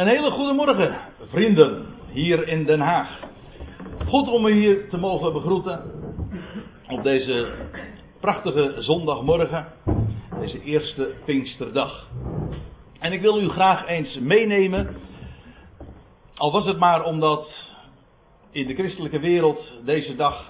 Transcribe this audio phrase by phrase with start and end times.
[0.00, 0.98] Een hele goede morgen,
[1.28, 3.18] vrienden, hier in Den Haag.
[4.06, 5.82] Goed om u hier te mogen begroeten
[6.88, 7.52] op deze
[8.20, 9.66] prachtige zondagmorgen,
[10.40, 12.08] deze eerste Pinksterdag.
[12.98, 14.96] En ik wil u graag eens meenemen,
[16.34, 17.72] al was het maar omdat
[18.50, 20.44] in de christelijke wereld deze dag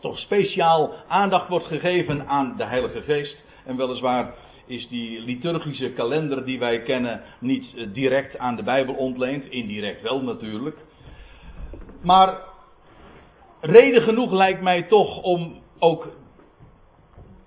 [0.00, 3.44] toch speciaal aandacht wordt gegeven aan de Heilige Geest.
[3.64, 4.34] En weliswaar
[4.66, 10.02] is die liturgische kalender die wij kennen niet eh, direct aan de Bijbel ontleend, indirect
[10.02, 10.76] wel natuurlijk.
[12.02, 12.38] Maar
[13.60, 16.08] reden genoeg lijkt mij toch om ook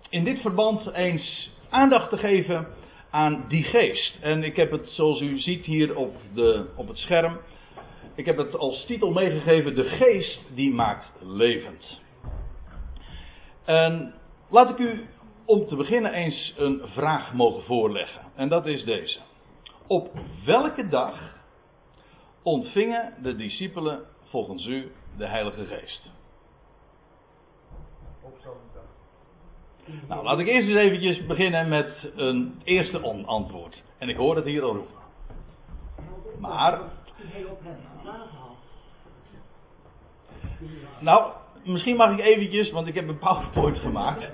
[0.10, 2.68] in dit verband eens aandacht te geven
[3.10, 4.18] aan die geest.
[4.22, 7.40] En ik heb het, zoals u ziet hier op, de, op het scherm,
[8.16, 12.02] ik heb het als titel meegegeven: De geest die maakt levend.
[13.66, 14.14] En
[14.50, 15.06] laat ik u
[15.48, 18.22] om te beginnen eens een vraag mogen voorleggen.
[18.36, 19.20] En dat is deze.
[19.88, 20.12] Op
[20.46, 21.36] welke dag
[22.44, 26.12] ontvingen de discipelen volgens u de Heilige Geest?
[28.22, 28.84] Op zo'n dag.
[30.08, 33.84] Nou, laat ik eerst eens eventjes beginnen met een eerste antwoord.
[33.98, 34.96] En ik hoor het hier al roepen.
[36.40, 36.80] Maar.
[41.00, 41.32] Nou,
[41.68, 44.26] misschien mag ik eventjes, want ik heb een PowerPoint gemaakt.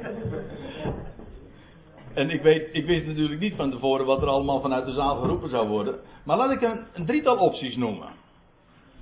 [2.14, 5.16] En ik, weet, ik wist natuurlijk niet van tevoren wat er allemaal vanuit de zaal
[5.16, 6.00] geroepen zou worden.
[6.26, 6.62] Maar laat ik
[6.94, 8.08] een, drietal opties noemen.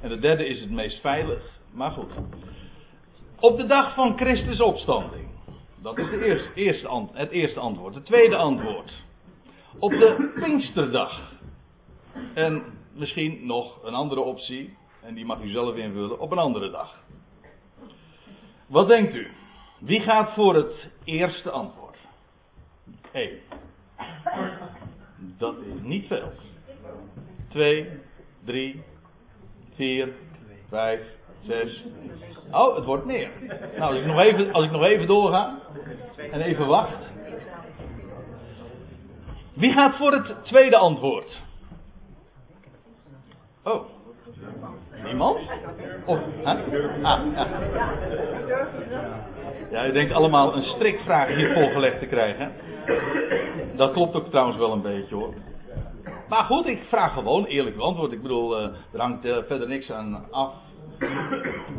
[0.01, 2.13] En de derde is het meest veilig, maar goed.
[3.39, 5.27] Op de dag van Christus opstanding.
[5.81, 7.95] Dat is de eerste het eerste antwoord.
[7.95, 8.91] Het tweede antwoord.
[9.79, 11.31] Op de Pinksterdag.
[12.33, 14.77] En misschien nog een andere optie.
[15.01, 16.19] En die mag u zelf invullen.
[16.19, 17.00] Op een andere dag.
[18.71, 19.27] Wat denkt u?
[19.79, 21.97] Wie gaat voor het eerste antwoord?
[23.11, 23.29] 1.
[25.17, 26.31] Dat is niet veel.
[27.49, 27.89] 2,
[28.45, 28.83] 3,
[29.75, 30.13] 4,
[30.69, 31.01] 5,
[31.41, 31.83] 6.
[32.51, 33.29] Oh, het wordt meer.
[33.77, 35.59] Nou, als ik nog even, als ik nog even doorga
[36.31, 36.97] en even wacht.
[39.53, 41.41] Wie gaat voor het tweede antwoord?
[43.63, 43.85] Oh,
[45.03, 45.37] niemand?
[46.05, 46.53] Of, hè?
[47.01, 47.47] Ah, ja.
[49.71, 52.51] Ja, u denkt allemaal een strikvraag hier voorgelegd te krijgen.
[53.75, 55.33] Dat klopt ook trouwens wel een beetje hoor.
[56.29, 58.11] Maar goed, ik vraag gewoon eerlijk antwoord.
[58.11, 60.53] Ik bedoel, uh, er hangt uh, verder niks aan af.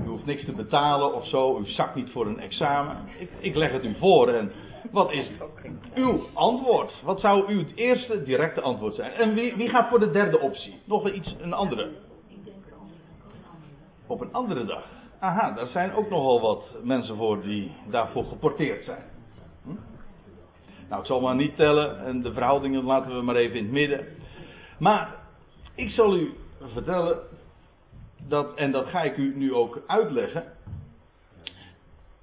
[0.04, 1.58] U hoeft niks te betalen of zo.
[1.58, 2.96] U zakt niet voor een examen.
[3.18, 4.28] Ik, ik leg het u voor.
[4.28, 4.52] En
[4.90, 5.30] wat is
[5.94, 7.02] uw antwoord?
[7.04, 9.12] Wat zou uw eerste directe antwoord zijn?
[9.12, 10.80] En wie, wie gaat voor de derde optie?
[10.84, 11.90] Nog iets, een andere.
[14.12, 14.84] Op een andere dag.
[15.18, 19.02] Aha, daar zijn ook nogal wat mensen voor die daarvoor geporteerd zijn.
[19.62, 19.74] Hm?
[20.88, 23.72] Nou, ik zal maar niet tellen en de verhoudingen laten we maar even in het
[23.72, 24.06] midden.
[24.78, 25.14] Maar
[25.74, 26.34] ik zal u
[26.72, 27.18] vertellen,
[28.28, 30.44] dat, en dat ga ik u nu ook uitleggen.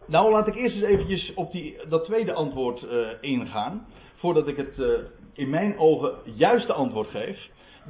[0.06, 3.88] Nou, laat ik eerst eens eventjes op die, dat tweede antwoord uh, ingaan.
[4.16, 4.88] Voordat ik het uh,
[5.34, 7.50] in mijn ogen juiste antwoord geef.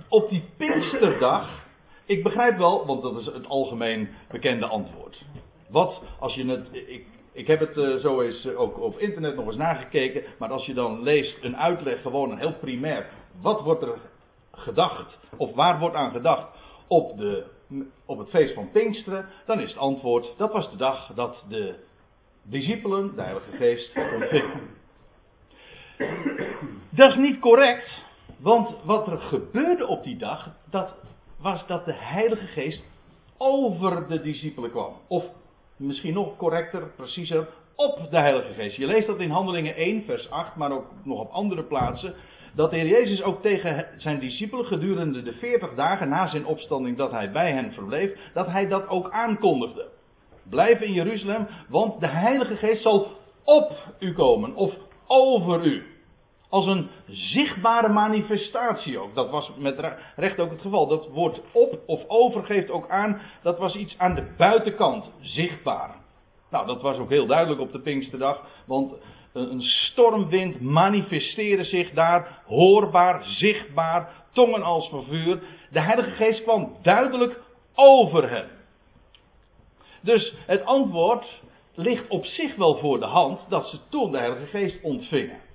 [0.09, 1.67] Op die Pinksterdag
[2.09, 5.25] ik begrijp wel, want dat is het algemeen bekende antwoord.
[5.69, 6.67] Wat als je het.
[6.71, 10.23] Ik, ik heb het uh, zo eens uh, ook op internet nog eens nagekeken.
[10.39, 13.09] Maar als je dan leest een uitleg, gewoon een heel primair.
[13.41, 13.97] Wat wordt er
[14.51, 15.19] gedacht?
[15.37, 16.47] Of waar wordt aan gedacht?
[16.87, 17.45] Op, de,
[18.05, 19.25] op het feest van Pinksteren.
[19.45, 20.33] Dan is het antwoord.
[20.37, 21.75] Dat was de dag dat de
[22.43, 24.77] discipelen de Heilige Geest ontvingen.
[26.89, 28.03] Dat is niet correct.
[28.39, 30.49] Want wat er gebeurde op die dag.
[30.69, 30.93] Dat
[31.41, 32.83] was dat de Heilige Geest
[33.37, 34.93] over de discipelen kwam.
[35.07, 35.25] Of
[35.77, 38.75] misschien nog correcter, preciezer, op de Heilige Geest.
[38.75, 42.13] Je leest dat in Handelingen 1, vers 8, maar ook nog op andere plaatsen.
[42.55, 46.97] Dat de Heer Jezus ook tegen zijn discipelen gedurende de 40 dagen na zijn opstanding
[46.97, 49.87] dat hij bij hen verbleef, dat hij dat ook aankondigde.
[50.49, 53.07] Blijf in Jeruzalem, want de Heilige Geest zal
[53.43, 54.73] op u komen of
[55.07, 55.98] over u.
[56.49, 59.15] Als een zichtbare manifestatie ook.
[59.15, 60.87] Dat was met recht ook het geval.
[60.87, 63.21] Dat woord op of over geeft ook aan.
[63.41, 65.11] Dat was iets aan de buitenkant.
[65.19, 65.95] Zichtbaar.
[66.49, 68.45] Nou, dat was ook heel duidelijk op de Pinksterdag.
[68.65, 68.93] Want
[69.33, 72.41] een stormwind manifesteerde zich daar.
[72.45, 74.11] Hoorbaar, zichtbaar.
[74.31, 75.41] Tongen als van vuur.
[75.71, 77.41] De Heilige Geest kwam duidelijk
[77.73, 78.47] over hen.
[80.01, 81.41] Dus het antwoord
[81.73, 85.47] ligt op zich wel voor de hand dat ze toen de Heilige Geest ontvingen.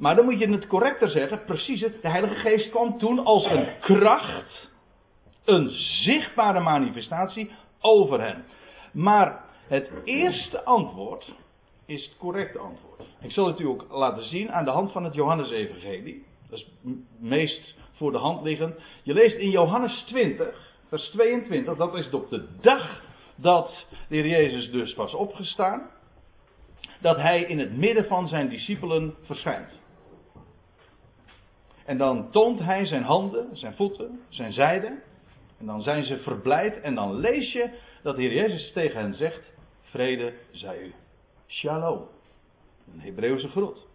[0.00, 2.02] Maar dan moet je het correcter zeggen, precies het.
[2.02, 4.70] De Heilige Geest kwam toen als een kracht,
[5.44, 5.70] een
[6.04, 7.50] zichtbare manifestatie
[7.80, 8.44] over hen.
[8.92, 11.32] Maar het eerste antwoord
[11.86, 13.00] is het correcte antwoord.
[13.20, 16.24] Ik zal het u ook laten zien aan de hand van het Johannesevangelie.
[16.48, 16.68] Dat is
[17.18, 18.74] meest voor de hand liggend.
[19.02, 23.02] Je leest in Johannes 20, vers 22, dat is op de dag
[23.34, 25.90] dat de Heer Jezus dus was opgestaan,
[27.00, 29.78] dat hij in het midden van zijn discipelen verschijnt.
[31.90, 35.02] En dan toont hij zijn handen, zijn voeten, zijn zijde.
[35.58, 36.80] En dan zijn ze verblijd.
[36.80, 39.52] En dan lees je dat de Heer Jezus tegen hen zegt:
[39.82, 40.94] Vrede zij u.
[41.46, 42.08] Shalom.
[42.92, 43.86] Een Hebreeuwse groet.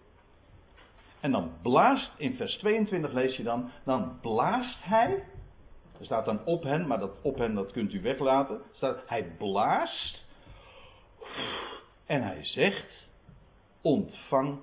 [1.19, 5.23] En dan blaast, in vers 22 lees je dan, dan blaast hij.
[5.99, 8.61] Er staat dan op hen, maar dat op hen dat kunt u weglaten.
[8.71, 10.25] Staat, hij blaast.
[12.05, 13.07] En hij zegt,
[13.81, 14.59] ontvang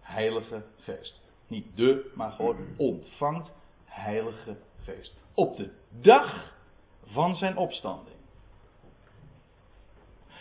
[0.00, 1.29] heilige geest.
[1.50, 3.50] Niet de, maar gewoon ontvangt
[3.84, 5.14] heilige geest.
[5.34, 6.52] Op de dag
[7.06, 8.16] van zijn opstanding.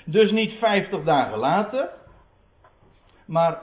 [0.06, 1.90] Dus niet vijftig dagen later,
[3.26, 3.62] maar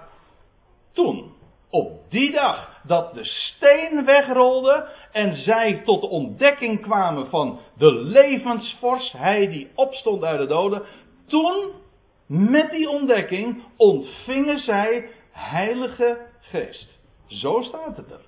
[0.92, 1.32] toen,
[1.70, 7.92] op die dag dat de steen wegrolde en zij tot de ontdekking kwamen van de
[7.92, 10.82] levensvorst, hij die opstond uit de doden,
[11.26, 11.72] toen,
[12.26, 16.95] met die ontdekking, ontvingen zij Heilige Geest.
[17.26, 18.20] Zo staat het er.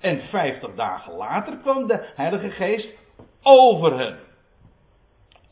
[0.00, 2.88] En vijftig dagen later kwam de Heilige Geest
[3.42, 4.18] over hen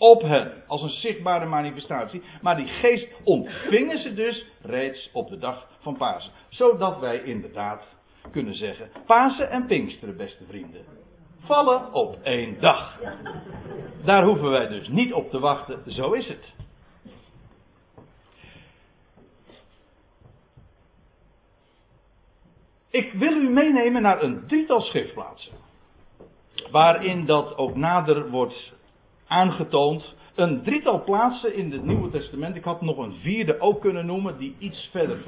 [0.03, 0.53] op hen.
[0.67, 2.23] Als een zichtbare manifestatie.
[2.41, 6.33] Maar die geest ontvingen ze dus reeds op de dag van Pasen.
[6.49, 7.87] Zodat wij inderdaad
[8.31, 10.85] kunnen zeggen: Pasen en Pinksteren, beste vrienden.
[11.41, 13.01] Vallen op één dag.
[14.05, 16.53] Daar hoeven wij dus niet op te wachten, zo is het.
[22.93, 25.53] Ik wil u meenemen naar een drietal schriftplaatsen.
[26.71, 28.73] Waarin dat ook nader wordt
[29.27, 30.15] aangetoond.
[30.35, 32.57] Een drietal plaatsen in het Nieuwe Testament.
[32.57, 35.19] Ik had nog een vierde ook kunnen noemen, die iets verder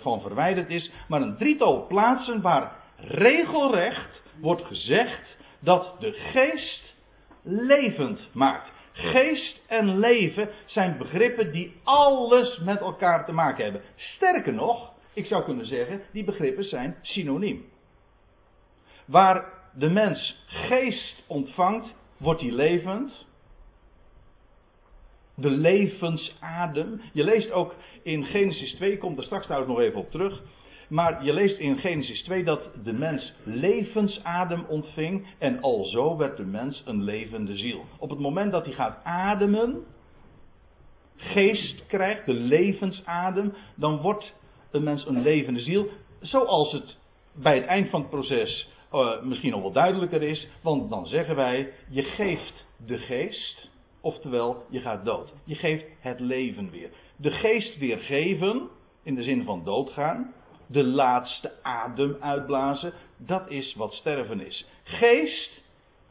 [0.00, 0.92] van verwijderd is.
[1.08, 6.94] Maar een drietal plaatsen waar regelrecht wordt gezegd dat de geest
[7.42, 8.72] levend maakt.
[8.92, 13.82] Geest en leven zijn begrippen die alles met elkaar te maken hebben.
[13.96, 17.64] Sterker nog, ik zou kunnen zeggen, die begrippen zijn synoniem.
[19.04, 23.26] Waar de mens geest ontvangt, wordt hij levend
[25.34, 27.00] de levensadem.
[27.12, 30.42] Je leest ook in Genesis 2, komt er straks trouwens nog even op terug.
[30.88, 35.26] Maar je leest in Genesis 2 dat de mens levensadem ontving.
[35.38, 37.84] En alzo werd de mens een levende ziel.
[37.98, 39.84] Op het moment dat hij gaat ademen,
[41.16, 44.34] geest krijgt, de levensadem, dan wordt
[44.72, 45.88] een mens een levende ziel.
[46.20, 46.96] Zoals het
[47.32, 50.48] bij het eind van het proces uh, misschien nog wel duidelijker is.
[50.62, 53.70] Want dan zeggen wij: je geeft de geest.
[54.00, 55.32] Oftewel, je gaat dood.
[55.44, 56.90] Je geeft het leven weer.
[57.16, 58.68] De geest weer geven,
[59.02, 60.32] in de zin van doodgaan.
[60.66, 62.92] De laatste adem uitblazen.
[63.16, 64.66] Dat is wat sterven is.
[64.82, 65.62] Geest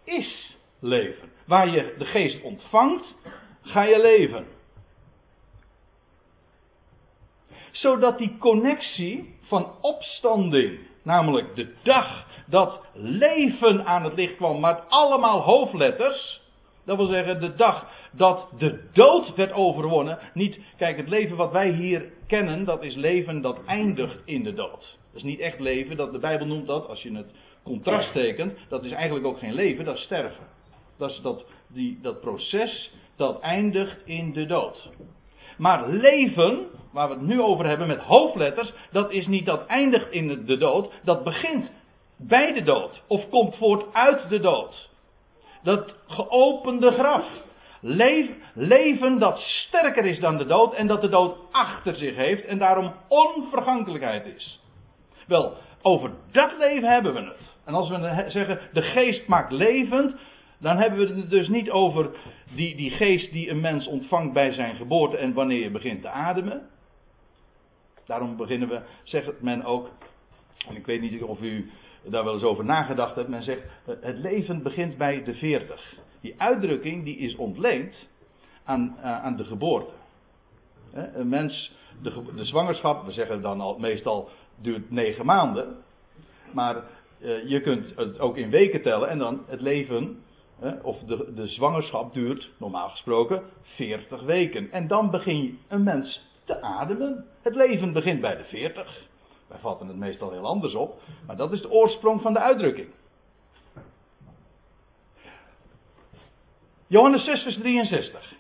[0.04, 1.30] is leven.
[1.46, 3.16] Waar je de geest ontvangt,
[3.62, 4.46] ga je leven.
[7.72, 14.80] Zodat die connectie van opstanding, namelijk de dag dat leven aan het licht kwam, maar
[14.88, 16.42] allemaal hoofdletters,
[16.86, 20.20] dat wil zeggen, de dag dat de dood werd overwonnen.
[20.34, 24.54] Niet, kijk, het leven wat wij hier kennen, dat is leven dat eindigt in de
[24.54, 24.98] dood.
[25.12, 27.32] Dat is niet echt leven, dat de Bijbel noemt dat, als je het
[27.64, 30.48] contrast tekent, dat is eigenlijk ook geen leven, dat is sterven.
[30.98, 34.90] Dat is dat, die, dat proces dat eindigt in de dood.
[35.62, 40.12] Maar leven, waar we het nu over hebben met hoofdletters, dat is niet dat eindigt
[40.12, 41.70] in de dood, dat begint
[42.18, 43.04] bij de dood.
[43.08, 44.90] Of komt voort uit de dood.
[45.64, 47.26] Dat geopende graf.
[48.54, 52.58] leven dat sterker is dan de dood en dat de dood achter zich heeft en
[52.58, 54.60] daarom onvergankelijkheid is.
[55.28, 57.58] Wel, over dat leven hebben we het.
[57.66, 60.16] En als we zeggen de geest maakt levend,
[60.62, 62.10] dan hebben we het dus niet over
[62.56, 66.10] die, die geest die een mens ontvangt bij zijn geboorte en wanneer je begint te
[66.10, 66.70] ademen.
[68.06, 69.90] Daarom beginnen we, zegt men ook,
[70.68, 71.72] en ik weet niet of u
[72.04, 73.30] daar wel eens over nagedacht hebt.
[73.30, 75.96] Men zegt, eh, het leven begint bij de 40.
[76.22, 78.10] Die uitdrukking die is ontleend
[78.64, 79.92] aan, eh, aan de geboorte.
[80.94, 84.30] Een mens, de, de, zwangerschap, we zeggen dan al, meestal
[84.62, 85.78] duurt negen maanden.
[86.54, 86.76] Maar
[87.20, 90.24] uh, je kunt het ook in weken tellen en dan het leven,
[90.82, 94.72] of de, de zwangerschap duurt normaal gesproken 40 weken.
[94.72, 97.26] En dan begin een mens te ademen.
[97.42, 99.10] Het leven begint bij de 40.
[99.48, 102.88] Wij vatten het meestal heel anders op, maar dat is de oorsprong van de uitdrukking.
[106.88, 108.34] Johannes 6, vers 63.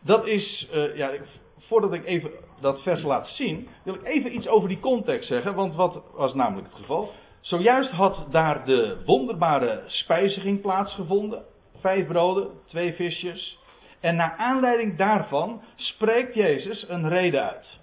[0.00, 1.10] Dat is, uh, ja,
[1.58, 5.54] voordat ik even dat vers laat zien, wil ik even iets over die context zeggen,
[5.54, 7.12] want wat was namelijk het geval?
[7.44, 11.44] Zojuist had daar de wonderbare spijziging plaatsgevonden.
[11.80, 13.58] Vijf broden, twee visjes.
[14.00, 17.80] En naar aanleiding daarvan spreekt Jezus een reden uit.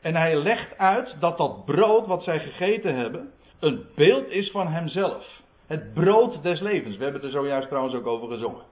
[0.00, 4.68] En hij legt uit dat dat brood wat zij gegeten hebben een beeld is van
[4.68, 5.40] hemzelf.
[5.66, 6.96] Het brood des levens.
[6.96, 8.64] We hebben er zojuist trouwens ook over gezongen.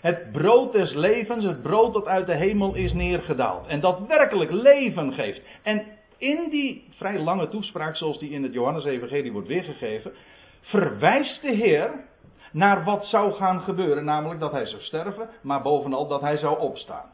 [0.00, 3.66] Het brood des levens, het brood dat uit de hemel is neergedaald.
[3.66, 5.40] En dat werkelijk leven geeft.
[5.62, 5.86] En
[6.22, 10.12] in die vrij lange toespraak, zoals die in het Johannes-evangelie wordt weergegeven,
[10.60, 12.04] verwijst de Heer
[12.52, 14.04] naar wat zou gaan gebeuren.
[14.04, 17.10] Namelijk dat hij zou sterven, maar bovenal dat hij zou opstaan.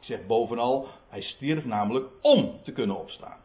[0.00, 3.38] Ik zeg bovenal, hij stierf namelijk om te kunnen opstaan.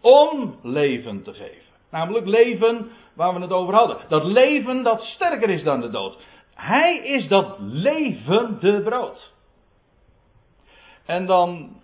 [0.00, 1.72] Om leven te geven.
[1.90, 3.96] Namelijk leven waar we het over hadden.
[4.08, 6.18] Dat leven dat sterker is dan de dood.
[6.54, 9.32] Hij is dat levende brood.
[11.04, 11.76] En dan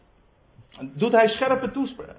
[0.95, 1.71] doet hij scherpe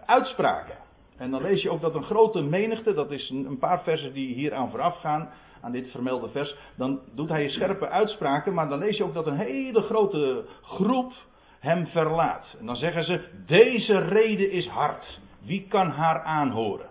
[0.06, 0.76] uitspraken.
[1.18, 4.34] En dan lees je ook dat een grote menigte, dat is een paar versen die
[4.34, 5.30] hier aan vooraf gaan,
[5.62, 9.28] aan dit vermelde vers, dan doet hij scherpe uitspraken, maar dan lees je ook dat
[9.28, 11.14] een hele grote groep
[11.60, 12.56] hem verlaat.
[12.60, 16.90] En dan zeggen ze, deze reden is hard, wie kan haar aanhoren?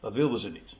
[0.00, 0.76] Dat wilden ze niet.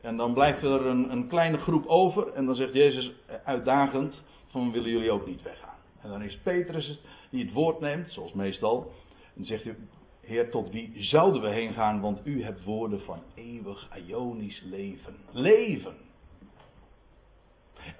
[0.00, 3.12] En dan blijft er een, een kleine groep over en dan zegt Jezus
[3.44, 5.71] uitdagend, van willen jullie ook niet weggaan?
[6.02, 8.92] En dan is Petrus die het woord neemt, zoals meestal.
[9.36, 9.76] En zegt u,
[10.20, 12.00] Heer, tot wie zouden we heen gaan?
[12.00, 15.16] Want u hebt woorden van eeuwig, ionisch leven.
[15.30, 15.94] Leven.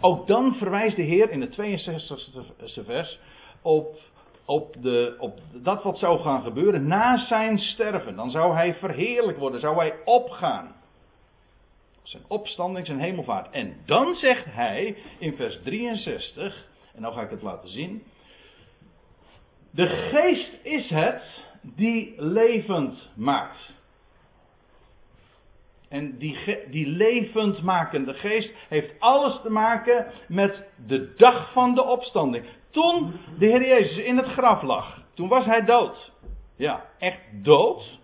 [0.01, 3.19] Ook dan verwijst de Heer in het 62e vers
[3.63, 3.97] op,
[4.45, 8.17] op, de, op dat wat zou gaan gebeuren na zijn sterven.
[8.17, 10.75] Dan zou hij verheerlijk worden, zou hij opgaan.
[12.03, 13.51] Zijn opstanding, zijn hemelvaart.
[13.51, 18.03] En dan zegt hij in vers 63, en nou ga ik het laten zien.
[19.71, 21.23] De geest is het
[21.63, 23.73] die levend maakt.
[25.89, 31.83] En die, die levend makende geest heeft alles te maken met de dag van de
[31.83, 32.45] opstanding.
[32.71, 36.13] Toen de Heer Jezus in het graf lag, toen was hij dood.
[36.57, 37.99] Ja, echt dood.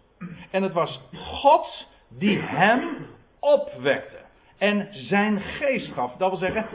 [0.50, 3.06] En het was God die hem
[3.38, 4.16] opwekte.
[4.58, 6.16] En zijn geest gaf.
[6.16, 6.66] Dat wil zeggen,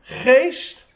[0.00, 0.86] geest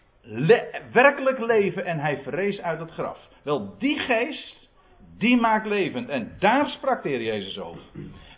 [0.93, 3.29] werkelijk leven en hij verrees uit het graf.
[3.43, 4.69] Wel, die geest,
[5.19, 6.09] die maakt levend.
[6.09, 7.83] En daar sprak de Heer Jezus over.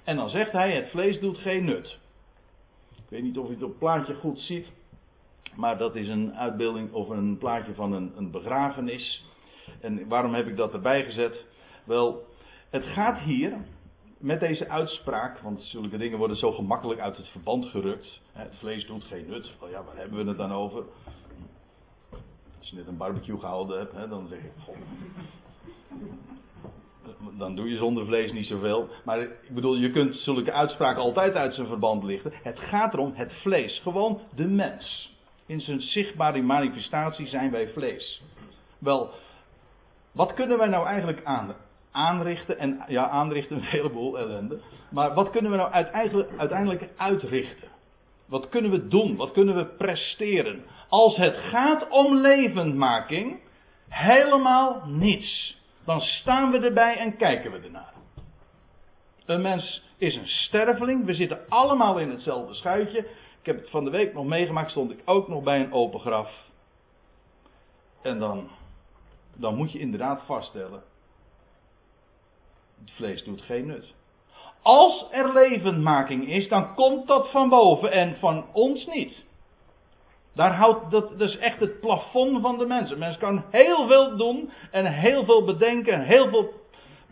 [0.05, 1.99] En dan zegt hij, het vlees doet geen nut.
[2.91, 4.67] Ik weet niet of u het op het plaatje goed ziet.
[5.55, 9.25] Maar dat is een uitbeelding of een plaatje van een, een begrafenis.
[9.81, 11.45] En waarom heb ik dat erbij gezet?
[11.85, 12.27] Wel,
[12.71, 13.53] het gaat hier
[14.19, 18.21] met deze uitspraak, want zulke dingen worden zo gemakkelijk uit het verband gerukt.
[18.33, 19.53] Het vlees doet geen nut.
[19.61, 20.85] Wel ja, waar hebben we het dan over?
[22.67, 24.53] Als je net een barbecue gehouden hebt, hè, dan zeg ik,
[27.39, 28.89] dan doe je zonder vlees niet zoveel.
[29.05, 32.33] Maar ik bedoel, je kunt zulke uitspraken altijd uit zijn verband lichten.
[32.43, 35.15] Het gaat erom het vlees, gewoon de mens.
[35.47, 38.23] In zijn zichtbare manifestatie zijn wij vlees.
[38.79, 39.11] Wel,
[40.13, 41.55] wat kunnen wij nou eigenlijk aan,
[41.91, 42.59] aanrichten?
[42.59, 44.61] En ja, aanrichten een heleboel ellende.
[44.91, 45.73] Maar wat kunnen we nou
[46.37, 47.69] uiteindelijk uitrichten?
[48.27, 49.17] Wat kunnen we doen?
[49.17, 50.65] Wat kunnen we presteren?
[50.89, 53.41] Als het gaat om levendmaking,
[53.89, 55.57] helemaal niets.
[55.85, 57.95] Dan staan we erbij en kijken we ernaar.
[59.27, 61.05] Een mens is een sterveling.
[61.05, 62.99] We zitten allemaal in hetzelfde schuitje.
[63.41, 66.01] Ik heb het van de week nog meegemaakt, stond ik ook nog bij een open
[66.01, 66.31] graf.
[68.03, 68.49] En dan,
[69.35, 70.83] dan moet je inderdaad vaststellen:
[72.81, 73.95] het vlees doet geen nut.
[74.67, 79.25] Als er levendmaking is, dan komt dat van boven en van ons niet.
[80.35, 82.99] Daar houdt, dat, dat is echt het plafond van de mensen.
[82.99, 86.53] Mens kan heel veel doen en heel veel bedenken, heel veel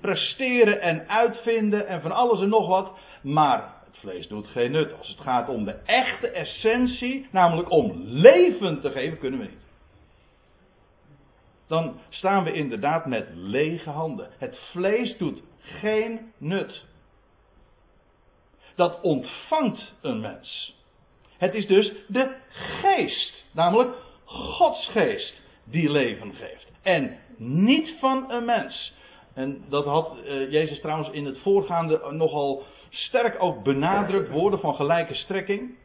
[0.01, 2.93] presteren en uitvinden en van alles en nog wat.
[3.23, 4.99] Maar het vlees doet geen nut.
[4.99, 9.65] Als het gaat om de echte essentie, namelijk om leven te geven, kunnen we niet.
[11.67, 14.29] Dan staan we inderdaad met lege handen.
[14.39, 16.93] Het vlees doet geen nut.
[18.75, 20.75] Dat ontvangt een mens.
[21.39, 26.71] Het is dus de geest, namelijk Gods geest, die leven geeft.
[26.83, 28.95] En niet van een mens.
[29.35, 34.75] En dat had uh, Jezus trouwens in het voorgaande nogal sterk ook benadrukt, woorden van
[34.75, 35.77] gelijke strekking.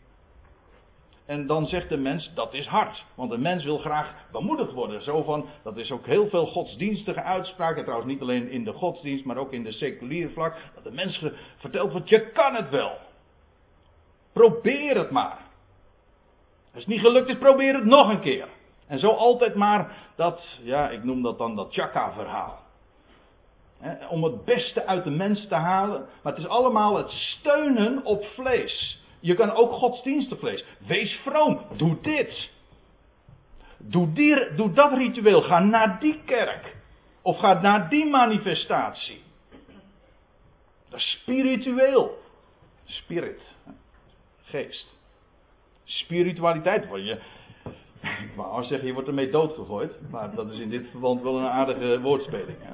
[1.29, 3.03] En dan zegt de mens, dat is hard.
[3.15, 5.03] Want een mens wil graag bemoedigd worden.
[5.03, 7.83] Zo van, dat is ook heel veel godsdienstige uitspraken.
[7.83, 10.55] Trouwens niet alleen in de godsdienst, maar ook in de seculiere vlak.
[10.73, 11.23] Dat de mens
[11.57, 12.91] vertelt wordt, je kan het wel.
[14.33, 15.37] Probeer het maar.
[16.73, 18.47] Als het niet gelukt is, probeer het nog een keer.
[18.87, 22.59] En zo altijd maar dat, ja, ik noem dat dan dat Chaka-verhaal.
[24.09, 26.05] Om het beste uit de mens te halen.
[26.23, 28.98] Maar het is allemaal het steunen op vlees.
[29.19, 30.65] Je kan ook godsdienstig vlees.
[30.77, 31.59] Wees vroom.
[31.77, 32.49] Doe dit.
[33.77, 34.13] Doe,
[34.55, 35.41] doe dat ritueel.
[35.41, 36.75] Ga naar die kerk.
[37.21, 39.21] Of ga naar die manifestatie.
[40.89, 42.17] Dat is spiritueel.
[42.85, 43.41] Spirit.
[44.41, 44.97] Geest.
[45.83, 46.83] Spiritualiteit.
[46.83, 47.19] Je,
[48.25, 50.11] ik wou zeggen, je wordt ermee doodgegooid.
[50.11, 52.57] Maar dat is in dit verband wel een aardige woordspeling.
[52.59, 52.73] Hè?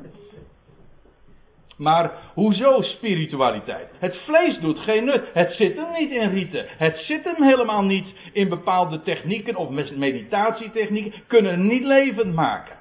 [1.75, 3.91] Maar hoezo spiritualiteit?
[3.99, 5.23] Het vlees doet geen nut.
[5.33, 6.65] Het zit hem niet in rieten.
[6.67, 11.13] Het zit hem helemaal niet in bepaalde technieken of meditatietechnieken.
[11.27, 12.75] Kunnen niet levend maken.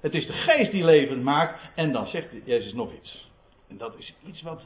[0.00, 1.60] Het is de geest die levend maakt.
[1.74, 3.30] En dan zegt Jezus nog iets.
[3.68, 4.64] En dat is iets wat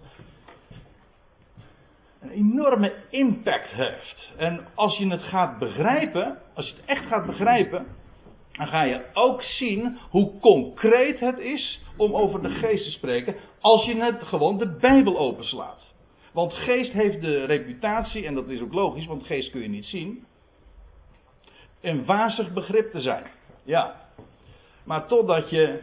[2.20, 4.32] een enorme impact heeft.
[4.36, 7.86] En als je het gaat begrijpen, als je het echt gaat begrijpen,
[8.60, 13.34] dan ga je ook zien hoe concreet het is om over de geest te spreken,
[13.60, 15.94] als je het gewoon de Bijbel openslaat.
[16.32, 19.84] Want geest heeft de reputatie, en dat is ook logisch, want geest kun je niet
[19.84, 20.24] zien,
[21.80, 23.24] een wazig begrip te zijn.
[23.64, 23.94] Ja.
[24.84, 25.82] Maar totdat je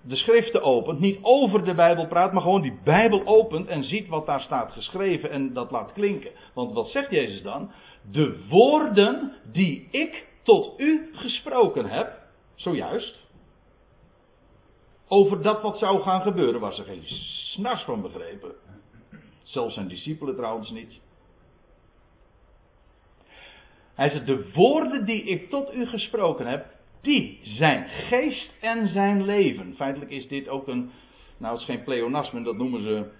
[0.00, 4.08] de schriften opent, niet over de Bijbel praat, maar gewoon die Bijbel opent en ziet
[4.08, 6.30] wat daar staat geschreven en dat laat klinken.
[6.54, 7.70] Want wat zegt Jezus dan?
[8.10, 12.22] De woorden die ik tot u gesproken heb,
[12.54, 13.24] zojuist,
[15.08, 18.54] over dat wat zou gaan gebeuren, was er geen snars van begrepen.
[19.42, 21.00] Zelfs zijn discipelen trouwens niet.
[23.94, 26.66] Hij zegt, de woorden die ik tot u gesproken heb,
[27.00, 29.74] die zijn geest en zijn leven.
[29.76, 30.90] Feitelijk is dit ook een,
[31.36, 33.10] nou het is geen pleonasme, dat noemen ze,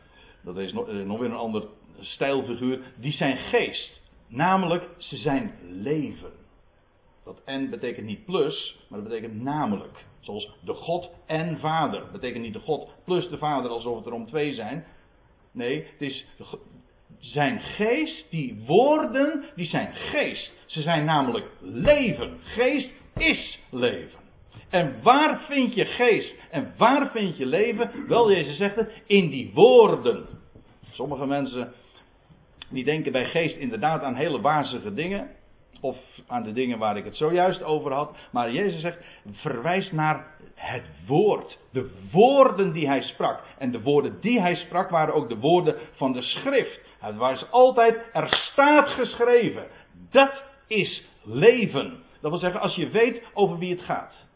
[0.43, 1.67] dat is nog, nog weer een ander
[2.01, 4.03] stijlfiguur, die zijn geest.
[4.29, 6.44] Namelijk, ze zijn leven.
[7.25, 10.05] Dat en betekent niet plus, maar dat betekent namelijk.
[10.21, 12.01] Zoals de God en Vader.
[12.01, 14.85] Dat betekent niet de God plus de Vader alsof het er om twee zijn.
[15.53, 16.27] Nee, het is
[17.19, 20.53] zijn geest, die woorden, die zijn geest.
[20.67, 22.39] Ze zijn namelijk leven.
[22.43, 24.19] Geest is leven.
[24.69, 28.09] En waar vind je geest en waar vind je leven?
[28.09, 30.27] Wel, Jezus zegt het, in die woorden.
[30.91, 31.73] Sommige mensen
[32.71, 35.31] die denken bij geest inderdaad aan hele wazige dingen.
[35.85, 38.17] Of aan de dingen waar ik het zojuist over had.
[38.33, 38.99] Maar Jezus zegt,
[39.33, 41.59] verwijs naar het woord.
[41.73, 43.41] De woorden die hij sprak.
[43.59, 46.81] En de woorden die hij sprak waren ook de woorden van de schrift.
[46.99, 49.67] Het was altijd, er staat geschreven.
[50.11, 52.03] Dat is leven.
[52.21, 54.27] Dat wil zeggen, als je weet over wie het gaat.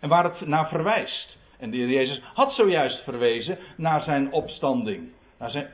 [0.00, 1.38] En waar het naar verwijst.
[1.58, 5.12] En de Jezus had zojuist verwezen naar zijn opstanding.
[5.38, 5.70] Naar zijn,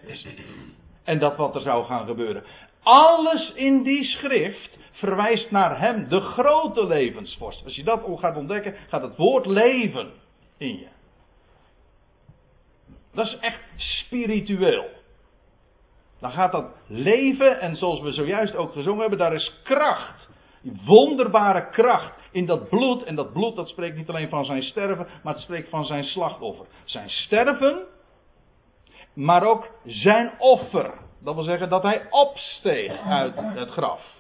[1.05, 2.45] en dat wat er zou gaan gebeuren.
[2.83, 7.65] Alles in die schrift verwijst naar hem, de grote levensvorst.
[7.65, 10.11] Als je dat gaat ontdekken, gaat het woord leven
[10.57, 10.89] in je.
[13.13, 14.87] Dat is echt spiritueel.
[16.21, 20.29] Dan gaat dat leven, en zoals we zojuist ook gezongen hebben, daar is kracht.
[20.85, 23.03] Wonderbare kracht in dat bloed.
[23.03, 26.05] En dat bloed dat spreekt niet alleen van zijn sterven, maar het spreekt van zijn
[26.05, 26.67] slachtoffer.
[26.85, 27.83] Zijn sterven,
[29.15, 30.95] maar ook zijn offer.
[31.21, 34.14] Dat wil zeggen dat hij opsteeg uit het graf.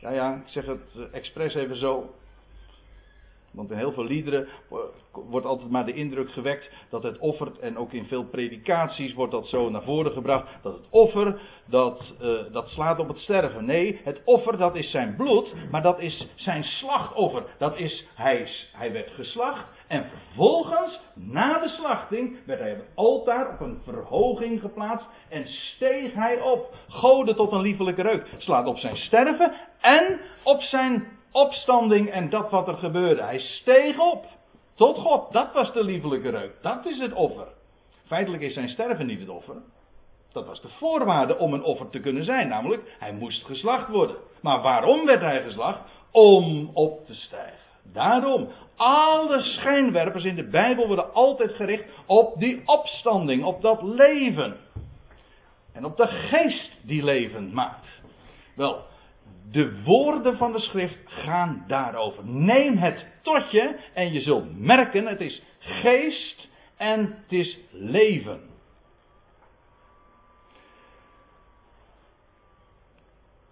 [0.00, 2.14] Ja, ja, ik zeg het eh, expres even zo.
[3.58, 4.48] Want in heel veel liederen
[5.12, 9.32] wordt altijd maar de indruk gewekt dat het offert, en ook in veel predikaties wordt
[9.32, 13.64] dat zo naar voren gebracht, dat het offer, dat, uh, dat slaat op het sterven.
[13.64, 17.42] Nee, het offer dat is zijn bloed, maar dat is zijn slachtoffer.
[17.58, 22.88] Dat is, hij, hij werd geslacht en vervolgens, na de slachting, werd hij op het
[22.94, 26.74] altaar op een verhoging geplaatst en steeg hij op.
[26.88, 28.26] Gode tot een liefelijke reuk.
[28.36, 33.22] Slaat op zijn sterven en op zijn opstanding en dat wat er gebeurde.
[33.22, 34.26] Hij steeg op
[34.74, 35.32] tot God.
[35.32, 36.52] Dat was de liefelijke reuk.
[36.62, 37.46] Dat is het offer.
[38.06, 39.56] Feitelijk is zijn sterven niet het offer.
[40.32, 42.48] Dat was de voorwaarde om een offer te kunnen zijn.
[42.48, 44.16] Namelijk, hij moest geslacht worden.
[44.40, 45.80] Maar waarom werd hij geslacht?
[46.10, 47.58] Om op te stijgen.
[47.92, 54.56] Daarom, alle schijnwerpers in de Bijbel worden altijd gericht op die opstanding, op dat leven.
[55.72, 57.86] En op de geest die levend maakt.
[58.56, 58.84] Wel,
[59.50, 62.24] de woorden van de schrift gaan daarover.
[62.24, 68.40] Neem het tot je en je zult merken, het is geest en het is leven.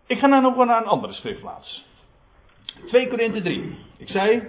[0.06, 1.84] Ik ga nou nog wel naar een andere schriftplaats.
[2.86, 3.78] 2 Korinthe 3.
[3.96, 4.42] Ik zei,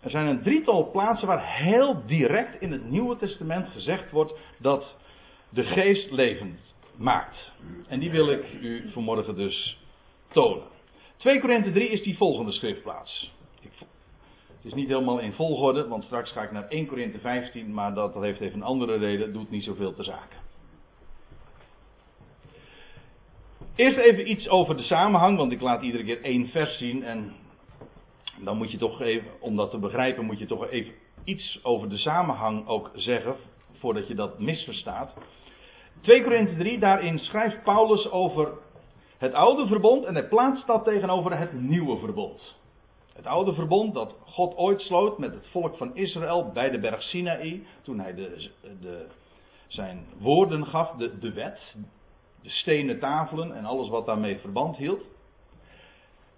[0.00, 4.96] er zijn een drietal plaatsen waar heel direct in het Nieuwe Testament gezegd wordt dat
[5.48, 7.52] de geest levend maakt.
[7.88, 9.78] En die wil ik u vanmorgen dus
[10.36, 10.64] tonen.
[11.16, 13.34] 2 Korinthe 3 is die volgende schriftplaats.
[14.56, 17.94] Het is niet helemaal in volgorde, want straks ga ik naar 1 Korinthe 15, maar
[17.94, 20.38] dat, dat heeft even een andere reden, doet niet zoveel te zaken.
[23.74, 27.32] Eerst even iets over de samenhang, want ik laat iedere keer één vers zien en
[28.40, 30.92] dan moet je toch even, om dat te begrijpen, moet je toch even
[31.24, 33.34] iets over de samenhang ook zeggen,
[33.78, 35.14] voordat je dat misverstaat.
[36.00, 38.52] 2 Korinthe 3, daarin schrijft Paulus over
[39.18, 42.56] het oude verbond en hij plaatst dat tegenover het nieuwe verbond.
[43.14, 47.02] Het oude verbond dat God ooit sloot met het volk van Israël bij de berg
[47.02, 48.50] Sinaï, toen hij de,
[48.80, 49.06] de,
[49.66, 51.76] zijn woorden gaf, de, de wet,
[52.42, 55.02] de stenen tafelen en alles wat daarmee verband hield.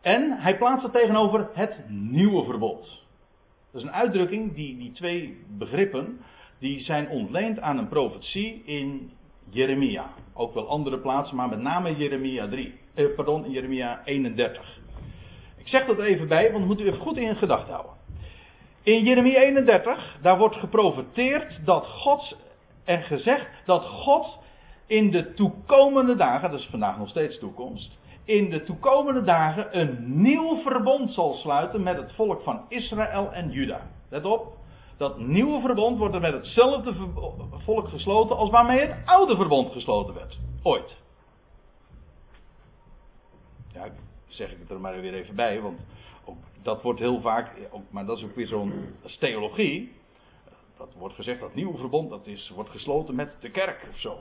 [0.00, 2.80] En hij plaatst dat tegenover het nieuwe verbond.
[3.70, 6.20] Dat is een uitdrukking, die, die twee begrippen,
[6.58, 9.10] die zijn ontleend aan een profetie in
[9.50, 10.10] Jeremia.
[10.34, 12.74] Ook wel andere plaatsen, maar met name Jeremia 3.
[12.94, 14.78] Eh, pardon, Jeremia 31.
[15.56, 17.92] Ik zeg dat even bij, want moet u even goed in gedachten houden.
[18.82, 22.36] In Jeremia 31, daar wordt geprofeteerd dat God
[22.84, 24.38] en gezegd dat God
[24.86, 30.22] in de toekomende dagen, dat is vandaag nog steeds toekomst, in de toekomende dagen een
[30.22, 33.80] nieuw verbond zal sluiten met het volk van Israël en Juda.
[34.08, 34.57] Let op,
[34.98, 36.94] dat nieuwe verbond wordt er met hetzelfde
[37.64, 40.38] volk gesloten als waarmee het oude verbond gesloten werd.
[40.62, 40.96] Ooit.
[43.72, 43.88] Ja,
[44.26, 45.80] zeg ik het er maar weer even bij, want
[46.24, 47.50] ook dat wordt heel vaak,
[47.90, 49.92] maar dat is ook weer zo'n theologie.
[50.76, 54.18] Dat wordt gezegd dat nieuwe verbond dat is, wordt gesloten met de kerk of zo.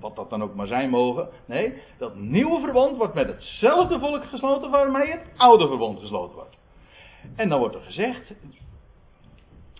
[0.00, 1.28] Wat dat dan ook maar zijn mogen.
[1.46, 6.56] Nee, dat nieuwe verbond wordt met hetzelfde volk gesloten waarmee het oude verbond gesloten wordt.
[7.36, 8.32] En dan wordt er gezegd.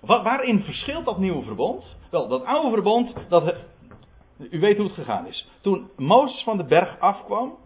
[0.00, 1.96] Waarin verschilt dat nieuwe verbond?
[2.10, 3.54] Wel, dat oude verbond, dat,
[4.50, 5.48] u weet hoe het gegaan is.
[5.60, 7.56] Toen Mozes van de berg afkwam,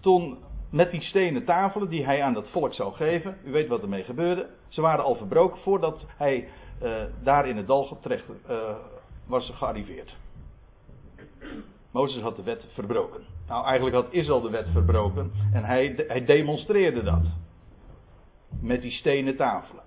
[0.00, 0.38] toen
[0.70, 4.04] met die stenen tafelen die hij aan dat volk zou geven, u weet wat ermee
[4.04, 4.48] gebeurde.
[4.68, 6.48] Ze waren al verbroken voordat hij
[6.82, 8.56] uh, daar in het dal terecht uh,
[9.26, 10.16] was gearriveerd.
[11.90, 13.20] Mozes had de wet verbroken.
[13.48, 17.22] Nou, eigenlijk had Israël de wet verbroken en hij, hij demonstreerde dat.
[18.60, 19.82] Met die stenen tafelen.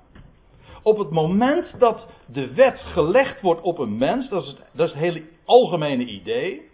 [0.83, 4.87] Op het moment dat de wet gelegd wordt op een mens, dat is het, dat
[4.87, 6.69] is hele algemene idee.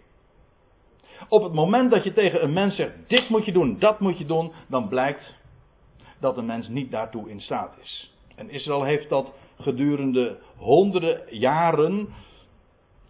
[1.28, 4.18] Op het moment dat je tegen een mens zegt: dit moet je doen, dat moet
[4.18, 5.34] je doen, dan blijkt
[6.20, 8.14] dat een mens niet daartoe in staat is.
[8.36, 12.08] En Israël heeft dat gedurende honderden jaren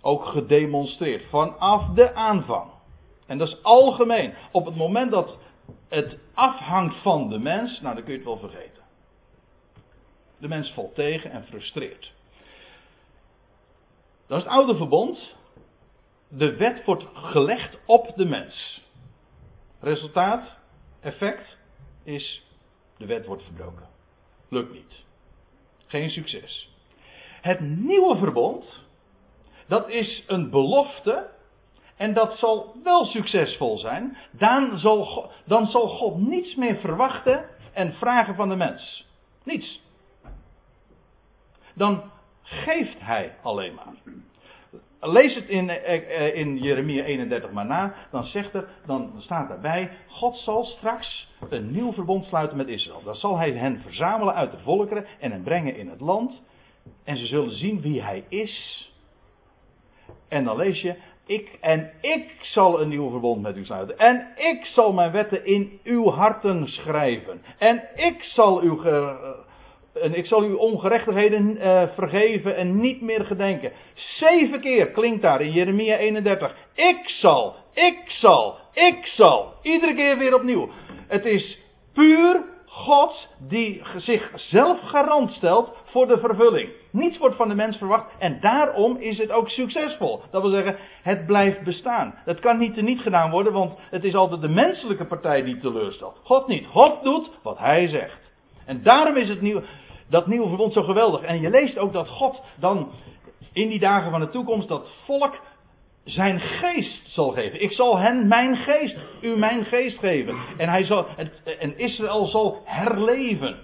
[0.01, 1.25] ook gedemonstreerd.
[1.29, 2.71] Vanaf de aanvang.
[3.27, 4.35] En dat is algemeen.
[4.53, 5.39] Op het moment dat
[5.89, 8.83] het afhangt van de mens, nou dan kun je het wel vergeten.
[10.39, 12.13] De mens valt tegen en frustreert.
[14.27, 15.37] Dat is het oude verbond.
[16.29, 18.83] De wet wordt gelegd op de mens.
[19.81, 20.59] Resultaat,
[21.01, 21.57] effect
[22.05, 22.43] is
[22.97, 23.89] de wet wordt verbroken.
[24.49, 25.05] Lukt niet.
[25.87, 26.69] Geen succes.
[27.41, 28.85] Het nieuwe verbond,
[29.67, 31.31] dat is een belofte.
[31.97, 34.17] En dat zal wel succesvol zijn.
[34.31, 39.07] Dan zal, God, dan zal God niets meer verwachten en vragen van de mens.
[39.45, 39.81] Niets.
[41.79, 42.03] Dan
[42.43, 43.95] geeft hij alleen maar.
[45.01, 47.95] Lees het in, eh, eh, in Jeremia 31 maar na.
[48.11, 53.03] Dan, zegt er, dan staat daarbij: God zal straks een nieuw verbond sluiten met Israël.
[53.05, 56.43] Dan zal hij hen verzamelen uit de volkeren en hen brengen in het land.
[57.05, 58.87] En ze zullen zien wie hij is.
[60.29, 63.99] En dan lees je, ik en ik zal een nieuw verbond met u sluiten.
[63.99, 67.43] En ik zal mijn wetten in uw harten schrijven.
[67.59, 68.83] En ik zal uw,
[70.03, 73.73] en ik zal uw ongerechtigheden uh, vergeven en niet meer gedenken.
[73.95, 76.57] Zeven keer klinkt daar in Jeremia 31.
[76.75, 79.53] Ik zal, ik zal, ik zal.
[79.63, 80.69] Iedere keer weer opnieuw.
[81.09, 81.59] Het is
[81.93, 82.45] puur
[82.79, 86.71] God die zichzelf garant stelt voor de vervulling.
[86.91, 90.21] Niets wordt van de mens verwacht en daarom is het ook succesvol.
[90.31, 92.15] Dat wil zeggen, het blijft bestaan.
[92.25, 95.59] Het kan niet te niet gedaan worden, want het is altijd de menselijke partij die
[95.59, 96.21] teleurstelt.
[96.23, 96.67] God niet.
[96.67, 98.33] God doet wat hij zegt.
[98.67, 99.63] En daarom is het nieuw,
[100.11, 101.23] dat nieuwe verbond zo geweldig.
[101.23, 102.91] En je leest ook dat God dan
[103.53, 105.39] in die dagen van de toekomst dat volk
[106.05, 107.63] zijn geest zal geven.
[107.63, 110.35] Ik zal hen mijn geest, u mijn geest geven.
[110.57, 111.07] En, hij zal,
[111.59, 113.57] en Israël zal herleven.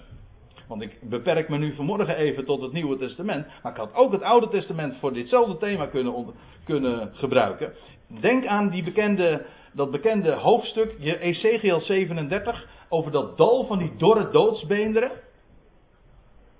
[0.69, 3.47] Want ik beperk me nu vanmorgen even tot het Nieuwe Testament.
[3.63, 7.73] Maar ik had ook het Oude Testament voor ditzelfde thema kunnen, kunnen gebruiken.
[8.21, 14.31] Denk aan die bekende, dat bekende hoofdstuk, Ezekiel 37, over dat dal van die dorre
[14.31, 15.11] doodsbeenderen.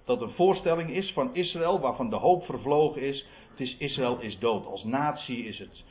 [0.05, 3.27] Dat een voorstelling is van Israël, waarvan de hoop vervlogen is.
[3.51, 4.67] Het is Israël is dood.
[4.67, 5.85] Als natie is het,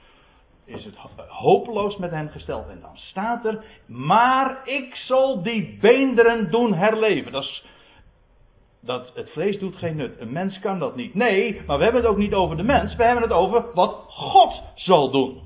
[0.65, 0.95] is het
[1.27, 2.67] hopeloos met hen gesteld.
[2.69, 7.31] En dan staat er, maar ik zal die beenderen doen herleven.
[7.31, 7.63] Dat is
[8.85, 10.19] dat het vlees doet geen nut.
[10.19, 11.13] Een mens kan dat niet.
[11.13, 12.95] Nee, maar we hebben het ook niet over de mens.
[12.95, 15.41] We hebben het over wat God zal doen.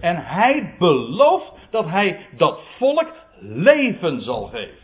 [0.00, 4.79] En hij belooft dat hij dat volk leven zal geven.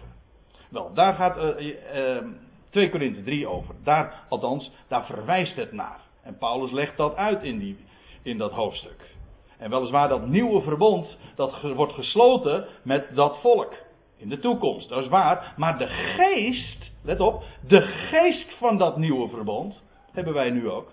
[0.71, 2.23] Wel, daar gaat uh, uh,
[2.71, 3.75] 2 Korinthe 3 over.
[3.85, 6.01] Daar, althans, daar verwijst het naar.
[6.23, 7.77] En Paulus legt dat uit in, die,
[8.23, 9.15] in dat hoofdstuk.
[9.59, 13.75] En weliswaar dat nieuwe verbond, dat wordt gesloten met dat volk.
[14.17, 15.53] In de toekomst, dat is waar.
[15.57, 20.93] Maar de geest, let op, de geest van dat nieuwe verbond hebben wij nu ook.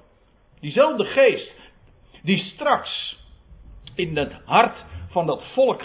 [0.59, 1.53] Diezelfde geest
[2.23, 3.17] die straks
[3.95, 5.81] in het hart van dat volk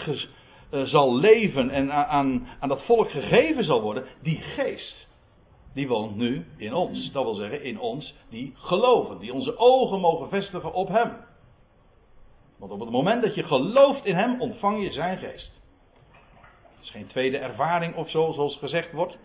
[0.71, 5.07] uh, zal leven en aan, aan dat volk gegeven zal worden, die geest,
[5.75, 7.13] die woont nu in ons.
[7.13, 11.17] Dat wil zeggen in ons die geloven, die onze ogen mogen vestigen op Hem.
[12.59, 15.53] Want op het moment dat je gelooft in Hem, ontvang je Zijn geest.
[16.77, 19.19] Het is geen tweede ervaring of zo, zoals gezegd wordt.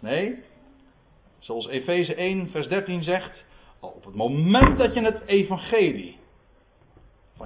[0.00, 0.38] Nee,
[1.38, 3.44] zoals Efeze 1, vers 13 zegt,
[3.80, 6.16] op het moment dat je het evangelie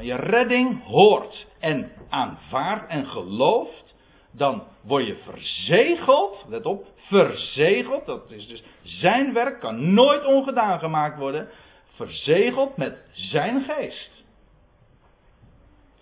[0.04, 3.94] je redding hoort en aanvaardt en gelooft,
[4.30, 10.78] dan word je verzegeld, let op, verzegeld, dat is dus zijn werk, kan nooit ongedaan
[10.78, 11.48] gemaakt worden,
[11.94, 14.24] verzegeld met zijn geest.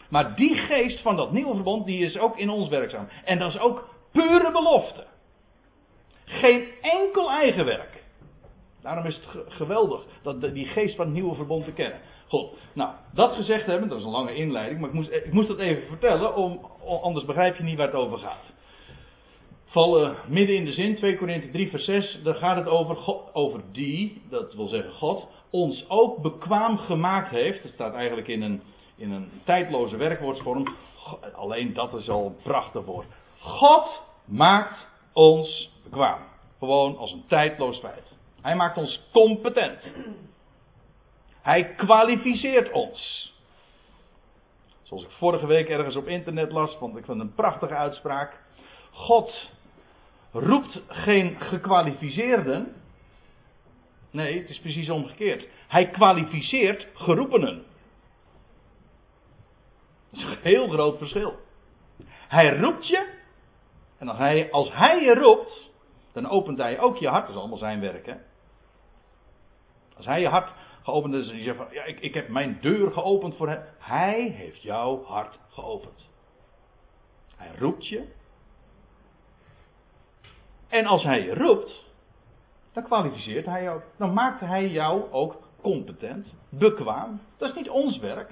[0.09, 3.09] Maar die geest van dat nieuwe verbond, die is ook in ons werkzaam.
[3.24, 5.07] En dat is ook pure belofte.
[6.24, 8.02] Geen enkel eigen werk.
[8.83, 12.00] Daarom is het geweldig dat die geest van het nieuwe verbond te kennen.
[12.28, 15.48] Goed, nou, dat gezegd hebben, dat is een lange inleiding, maar ik moest, ik moest
[15.48, 16.60] dat even vertellen, om,
[17.02, 18.52] anders begrijp je niet waar het over gaat.
[19.64, 23.34] Vallen midden in de zin, 2 Korinthe 3 vers 6, daar gaat het over, God,
[23.34, 27.62] over die, dat wil zeggen God, ons ook bekwaam gemaakt heeft.
[27.62, 28.62] Dat staat eigenlijk in een,
[28.96, 30.66] in een tijdloze werkwoordsvorm.
[31.34, 33.06] Alleen dat is al prachtig woord.
[33.38, 36.20] God maakt ons bekwaam.
[36.58, 38.16] Gewoon als een tijdloos feit.
[38.42, 39.78] Hij maakt ons competent.
[41.44, 43.33] Hij kwalificeert ons.
[44.83, 48.40] Zoals ik vorige week ergens op internet las, vond ik van een prachtige uitspraak.
[48.90, 49.50] God
[50.33, 52.74] roept geen gekwalificeerden.
[54.11, 55.48] Nee, het is precies omgekeerd.
[55.68, 57.64] Hij kwalificeert geroepenen.
[60.11, 61.38] Dat is een heel groot verschil.
[62.09, 63.12] Hij roept je.
[63.98, 65.70] En als hij, als hij je roept,
[66.12, 67.26] dan opent hij ook je hart.
[67.26, 68.07] Dat is allemaal zijn werk.
[68.07, 68.14] Hè?
[69.96, 70.52] Als hij je hart
[70.85, 73.62] geopend is en je zegt van, ja, ik, ik heb mijn deur geopend voor hem.
[73.79, 76.09] Hij heeft jouw hart geopend.
[77.37, 78.05] Hij roept je.
[80.68, 81.85] En als hij je roept,
[82.73, 83.81] dan kwalificeert hij jou.
[83.99, 87.20] Dan maakt hij jou ook competent, bekwaam.
[87.37, 88.31] Dat is niet ons werk.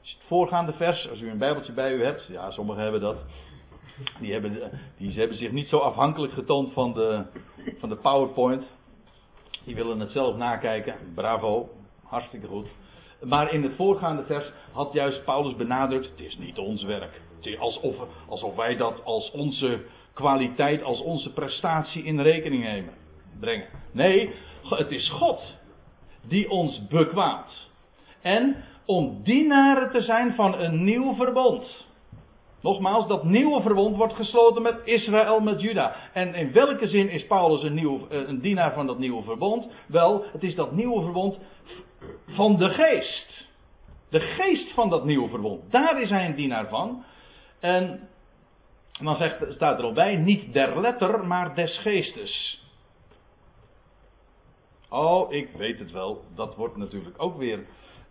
[0.00, 3.16] Het voorgaande vers, als u een bijbeltje bij u hebt, ja, sommigen hebben dat.
[4.20, 7.24] Die hebben, die hebben zich niet zo afhankelijk getoond van de,
[7.78, 8.64] van de PowerPoint.
[9.68, 10.94] Die willen het zelf nakijken.
[11.14, 11.68] Bravo,
[12.04, 12.68] hartstikke goed.
[13.22, 17.20] Maar in het voorgaande vers had juist Paulus benadrukt: het is niet ons werk.
[17.58, 17.96] Alsof,
[18.28, 22.92] alsof wij dat als onze kwaliteit, als onze prestatie in rekening nemen,
[23.40, 23.66] brengen.
[23.92, 24.34] Nee,
[24.68, 25.40] het is God
[26.28, 27.70] die ons bekwaamt.
[28.22, 31.86] En om dienaren te zijn van een nieuw verbond.
[32.60, 35.96] Nogmaals, dat nieuwe verbond wordt gesloten met Israël, met Juda.
[36.12, 39.68] En in welke zin is Paulus een, nieuw, eh, een dienaar van dat nieuwe verbond?
[39.86, 41.38] Wel, het is dat nieuwe verbond
[42.26, 43.46] van de geest.
[44.10, 45.70] De geest van dat nieuwe verbond.
[45.70, 47.04] Daar is hij een dienaar van.
[47.60, 48.08] En
[49.00, 52.62] dan zegt, staat er al bij, niet der letter, maar des geestes.
[54.88, 56.24] Oh, ik weet het wel.
[56.34, 57.66] Dat wordt natuurlijk ook weer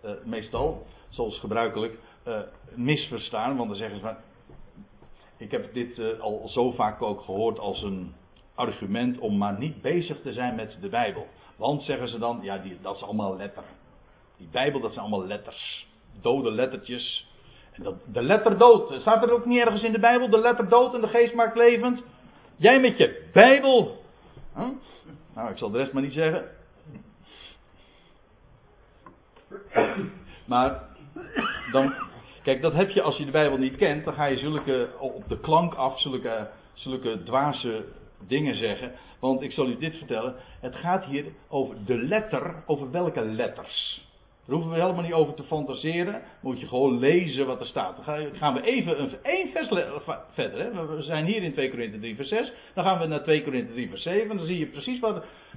[0.05, 2.39] uh, meestal, zoals gebruikelijk, uh,
[2.75, 3.57] misverstaan.
[3.57, 4.15] Want dan zeggen ze van,
[5.37, 8.13] ik heb dit uh, al zo vaak ook gehoord als een
[8.55, 11.27] argument om maar niet bezig te zijn met de Bijbel.
[11.55, 13.63] Want zeggen ze dan, ja, die, dat is allemaal letter.
[14.37, 15.87] Die Bijbel, dat zijn allemaal letters.
[16.21, 17.31] Dode lettertjes.
[17.71, 19.01] En dat, de letter dood.
[19.01, 21.57] Staat er ook niet ergens in de Bijbel, de letter dood en de geest maakt
[21.57, 22.03] levend?
[22.55, 24.03] Jij met je Bijbel.
[25.35, 26.49] Nou, ik zal de rest maar niet zeggen.
[30.45, 30.83] Maar
[31.71, 31.93] dan,
[32.47, 34.05] Kijk, dat heb je als je de Bijbel niet kent.
[34.05, 37.85] Dan ga je zulke, op de klank af zulke, zulke dwaze
[38.27, 38.91] dingen zeggen.
[39.19, 40.35] Want ik zal u dit vertellen.
[40.61, 42.63] Het gaat hier over de letter.
[42.65, 44.05] Over welke letters.
[44.45, 46.21] Daar hoeven we helemaal niet over te fantaseren.
[46.41, 47.95] Moet je gewoon lezen wat er staat.
[47.95, 49.67] Dan gaan we even een, één vers
[50.33, 50.59] verder.
[50.63, 50.95] Hè.
[50.95, 52.51] We zijn hier in 2 Korinthe 3 vers 6.
[52.73, 54.37] Dan gaan we naar 2 Korinthe 3 vers 7.
[54.37, 54.99] Dan zie je precies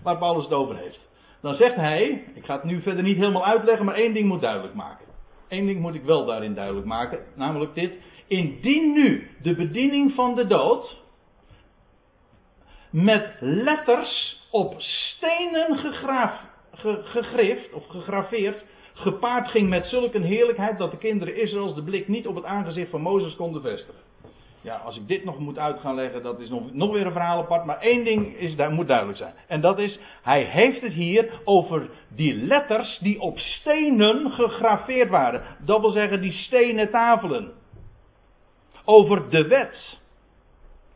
[0.03, 1.09] waar Paulus het over heeft.
[1.41, 4.41] Dan zegt hij, ik ga het nu verder niet helemaal uitleggen, maar één ding moet
[4.41, 5.10] duidelijk maken.
[5.51, 7.93] Eén ding moet ik wel daarin duidelijk maken, namelijk dit.
[8.27, 10.97] Indien nu de bediening van de dood
[12.91, 16.41] met letters op stenen gegraaf,
[16.73, 22.09] ge, gegrift of gegraveerd, gepaard ging met zulke heerlijkheid dat de kinderen Israëls de blik
[22.09, 24.10] niet op het aangezicht van Mozes konden vestigen.
[24.63, 27.13] Ja, als ik dit nog moet uit gaan leggen, dat is nog, nog weer een
[27.13, 27.65] verhaal apart.
[27.65, 29.35] Maar één ding is, daar moet duidelijk zijn.
[29.47, 35.43] En dat is, hij heeft het hier over die letters die op stenen gegraveerd waren.
[35.59, 37.53] Dat wil zeggen, die stenen tafelen.
[38.85, 39.99] Over de wet.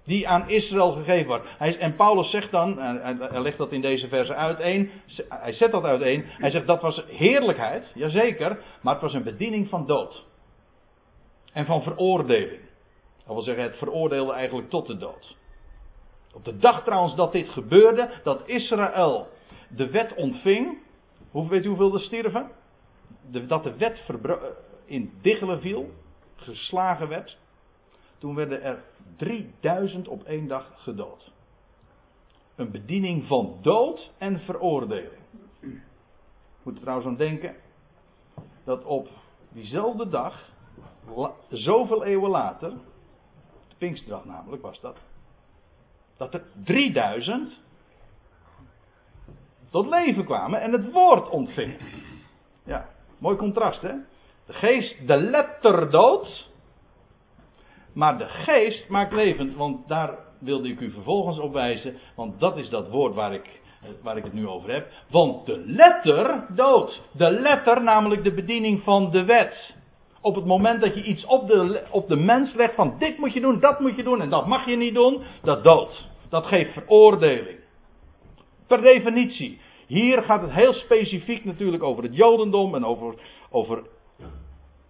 [0.04, 1.46] Die aan Israël gegeven wordt.
[1.58, 4.90] Hij, en Paulus zegt dan, hij, legt dat in deze verse uiteen.
[5.28, 6.24] Hij zet dat uiteen.
[6.26, 8.58] Hij zegt dat was heerlijkheid, jazeker.
[8.80, 10.24] Maar het was een bediening van dood.
[11.52, 12.60] En van veroordeling.
[13.26, 15.36] Dat wil zeggen, het veroordeelde eigenlijk tot de dood.
[16.34, 19.28] Op de dag trouwens dat dit gebeurde, dat Israël
[19.68, 20.78] de wet ontving.
[21.30, 22.50] Hoe, weet u hoeveel er stierven?
[23.46, 24.04] Dat de wet
[24.84, 25.90] in diggelen viel,
[26.36, 27.38] geslagen werd.
[28.18, 28.84] Toen werden er
[29.16, 31.32] 3000 op één dag gedood.
[32.56, 35.22] Een bediening van dood en veroordeling.
[36.62, 37.56] Moet er trouwens aan denken
[38.64, 39.08] dat op
[39.48, 40.50] diezelfde dag,
[41.48, 42.72] zoveel eeuwen later,
[43.84, 44.98] Pinksterdag namelijk was dat,
[46.16, 47.52] dat er 3000
[49.70, 51.78] tot leven kwamen en het woord ontvingen.
[52.64, 53.92] Ja, mooi contrast hè.
[54.46, 56.50] De geest, de letterdood,
[57.92, 62.56] maar de geest maakt levend, want daar wilde ik u vervolgens op wijzen, want dat
[62.56, 63.60] is dat woord waar ik,
[64.02, 64.92] waar ik het nu over heb.
[65.10, 67.02] Want de letter dood.
[67.12, 69.74] De letter, namelijk de bediening van de wet.
[70.24, 73.32] Op het moment dat je iets op de, op de mens legt van dit moet
[73.32, 76.08] je doen, dat moet je doen en dat mag je niet doen, dat dood.
[76.28, 77.58] Dat geeft veroordeling.
[78.66, 79.58] Per definitie.
[79.86, 83.14] Hier gaat het heel specifiek natuurlijk over het Jodendom en over,
[83.50, 83.82] over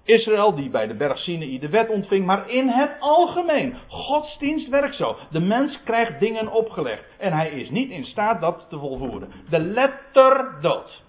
[0.05, 3.77] Israël die bij de berg Sinaï de wet ontving, maar in het algemeen.
[3.89, 5.17] Godsdienst werkt zo.
[5.31, 9.33] De mens krijgt dingen opgelegd en hij is niet in staat dat te volvoeren.
[9.51, 11.03] De letter dood.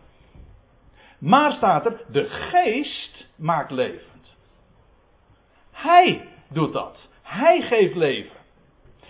[1.20, 4.15] Maar staat er, de geest maakt levend.
[5.76, 7.10] Hij doet dat.
[7.22, 8.36] Hij geeft leven.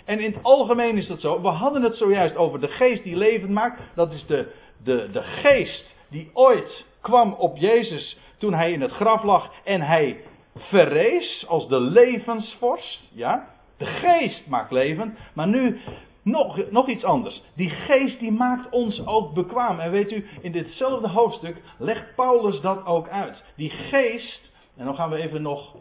[0.06, 1.42] En in het algemeen is dat zo.
[1.42, 3.82] We hadden het zojuist over de geest die levend maakt.
[3.96, 4.52] Dat is de,
[4.84, 9.82] de, de geest die ooit kwam op Jezus toen hij in het graf lag en
[9.82, 10.22] hij
[10.56, 13.10] verrees als de levensvorst.
[13.14, 15.80] Ja, de geest maakt levend, maar nu
[16.22, 17.42] nog, nog iets anders.
[17.56, 19.80] Die geest die maakt ons ook bekwaam.
[19.80, 23.44] En weet u, in ditzelfde hoofdstuk legt Paulus dat ook uit.
[23.56, 25.76] Die geest, en dan gaan we even nog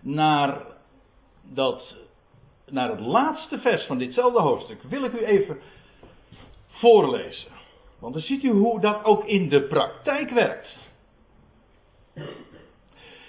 [0.00, 0.62] naar,
[1.42, 1.96] dat,
[2.66, 4.82] naar het laatste vers van ditzelfde hoofdstuk.
[4.82, 5.58] Wil ik u even
[6.68, 7.50] voorlezen.
[7.98, 10.78] Want dan ziet u hoe dat ook in de praktijk werkt.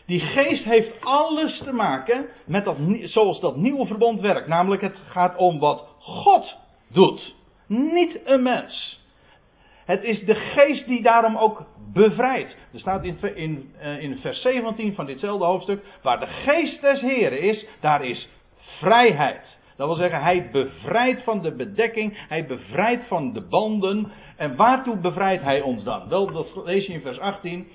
[0.06, 4.48] Die geest heeft alles te maken met dat, zoals dat nieuwe verbond werkt.
[4.48, 6.56] Namelijk het gaat om wat God
[6.88, 7.36] doet.
[7.68, 9.01] Niet een mens.
[9.92, 12.56] Het is de geest die daarom ook bevrijdt.
[12.74, 15.84] Er staat in, in, eh, in vers 17 van ditzelfde hoofdstuk.
[16.02, 18.30] Waar de geest des Heren is, daar is
[18.80, 19.60] vrijheid.
[19.78, 24.12] Dat wil zeggen, hij bevrijdt van de bedekking, hij bevrijdt van de banden.
[24.38, 26.10] En waartoe bevrijdt hij ons dan?
[26.10, 27.68] Wel, dat lees je in vers 18.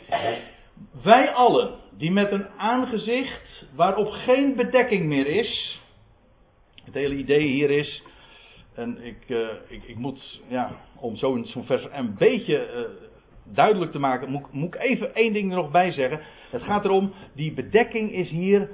[1.02, 5.80] Wij allen, die met een aangezicht waarop geen bedekking meer is.
[6.84, 8.02] Het hele idee hier is.
[8.76, 13.06] En ik, uh, ik, ik, moet, ja, om zo'n zo vers een beetje uh,
[13.54, 16.20] duidelijk te maken, moet, moet ik even één ding er nog bij zeggen.
[16.50, 18.70] Het gaat erom, die bedekking is hier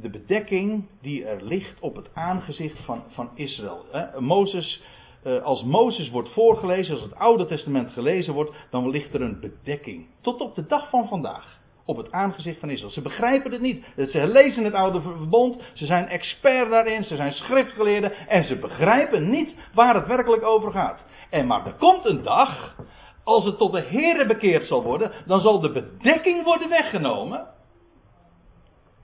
[0.00, 3.84] de bedekking die er ligt op het aangezicht van, van Israël.
[4.18, 4.82] Mozes,
[5.22, 9.40] eh, als Mozes wordt voorgelezen, als het Oude Testament gelezen wordt, dan ligt er een
[9.40, 10.06] bedekking.
[10.20, 11.60] Tot op de dag van vandaag.
[11.84, 12.90] Op het aangezicht van Israël.
[12.90, 13.84] Ze begrijpen het niet.
[13.96, 15.62] Ze lezen het Oude Verbond.
[15.72, 17.04] Ze zijn expert daarin.
[17.04, 18.12] Ze zijn schriftgeleerden.
[18.28, 21.04] En ze begrijpen niet waar het werkelijk over gaat.
[21.30, 22.76] En maar er komt een dag.
[23.24, 25.12] Als het tot de Here bekeerd zal worden.
[25.26, 27.46] Dan zal de bedekking worden weggenomen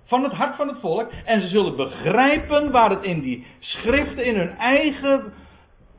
[0.05, 1.11] van het hart van het volk.
[1.25, 5.33] En ze zullen begrijpen waar het in die schriften, in hun eigen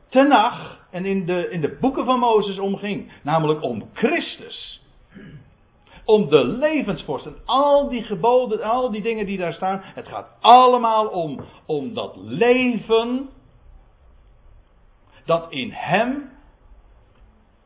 [0.08, 3.12] tenag en in de, in de boeken van Mozes om ging.
[3.22, 4.82] Namelijk om Christus.
[6.10, 9.80] Om de levensvorst en al die geboden, al die dingen die daar staan.
[9.82, 13.28] Het gaat allemaal om, om dat leven
[15.24, 16.30] dat in hem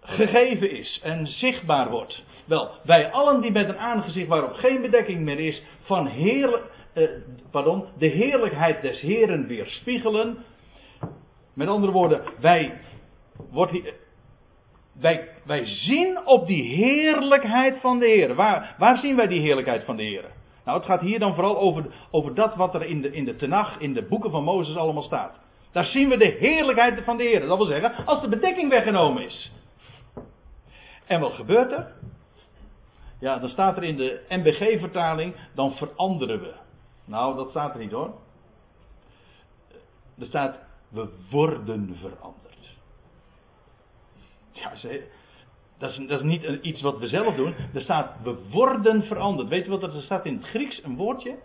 [0.01, 2.23] gegeven is en zichtbaar wordt.
[2.45, 6.61] Wel, wij allen die met een aangezicht waarop geen bedekking meer is, van heer,
[6.93, 7.09] eh,
[7.51, 10.45] pardon, de heerlijkheid des Heren weerspiegelen.
[11.55, 12.81] Met andere woorden, wij,
[13.51, 13.73] wordt,
[15.01, 18.35] wij, wij zien op die heerlijkheid van de Heer.
[18.35, 20.25] Waar, waar zien wij die heerlijkheid van de Heer?
[20.65, 23.37] Nou, het gaat hier dan vooral over, over dat wat er in de, in de
[23.37, 25.39] Tenach, in de boeken van Mozes allemaal staat.
[25.73, 27.47] Daar zien we de heerlijkheid van de Heer.
[27.47, 29.53] Dat wil zeggen, als de bedekking weggenomen is.
[31.07, 31.93] En wat gebeurt er?
[33.21, 36.53] Ja, dan staat er in de MBG-vertaling, dan veranderen we.
[37.05, 38.15] Nou, dat staat er niet hoor.
[40.19, 42.54] Er staat, we worden veranderd.
[44.55, 44.71] Ja,
[45.79, 47.55] dat is, dat is niet iets wat we zelf doen.
[47.75, 49.49] Er staat, we worden veranderd.
[49.49, 50.85] Weet je wat er staat in het Grieks?
[50.85, 51.37] Een woordje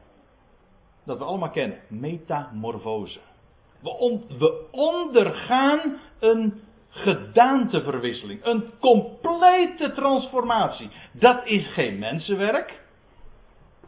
[1.05, 1.79] dat we allemaal kennen.
[1.87, 3.19] Metamorfose.
[3.81, 8.45] We, ondergaan een gedaanteverwisseling.
[8.45, 10.89] Een complete transformatie.
[11.11, 12.81] Dat is geen mensenwerk.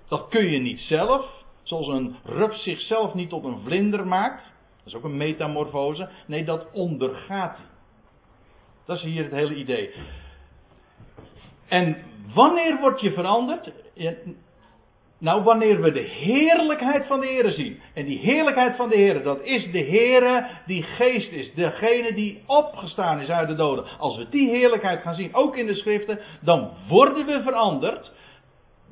[0.07, 1.39] Dat kun je niet zelf.
[1.63, 4.43] Zoals een rups zichzelf niet tot een vlinder maakt.
[4.77, 6.09] Dat is ook een metamorfose.
[6.27, 7.57] Nee, dat ondergaat.
[8.85, 9.93] Dat is hier het hele idee.
[11.67, 11.97] En
[12.33, 13.71] wanneer word je veranderd?
[15.21, 17.79] Nou, wanneer we de heerlijkheid van de Heer zien.
[17.93, 21.53] En die heerlijkheid van de Heer, dat is de Heer die geest is.
[21.53, 23.85] Degene die opgestaan is uit de doden.
[23.99, 28.13] Als we die heerlijkheid gaan zien, ook in de schriften, dan worden we veranderd.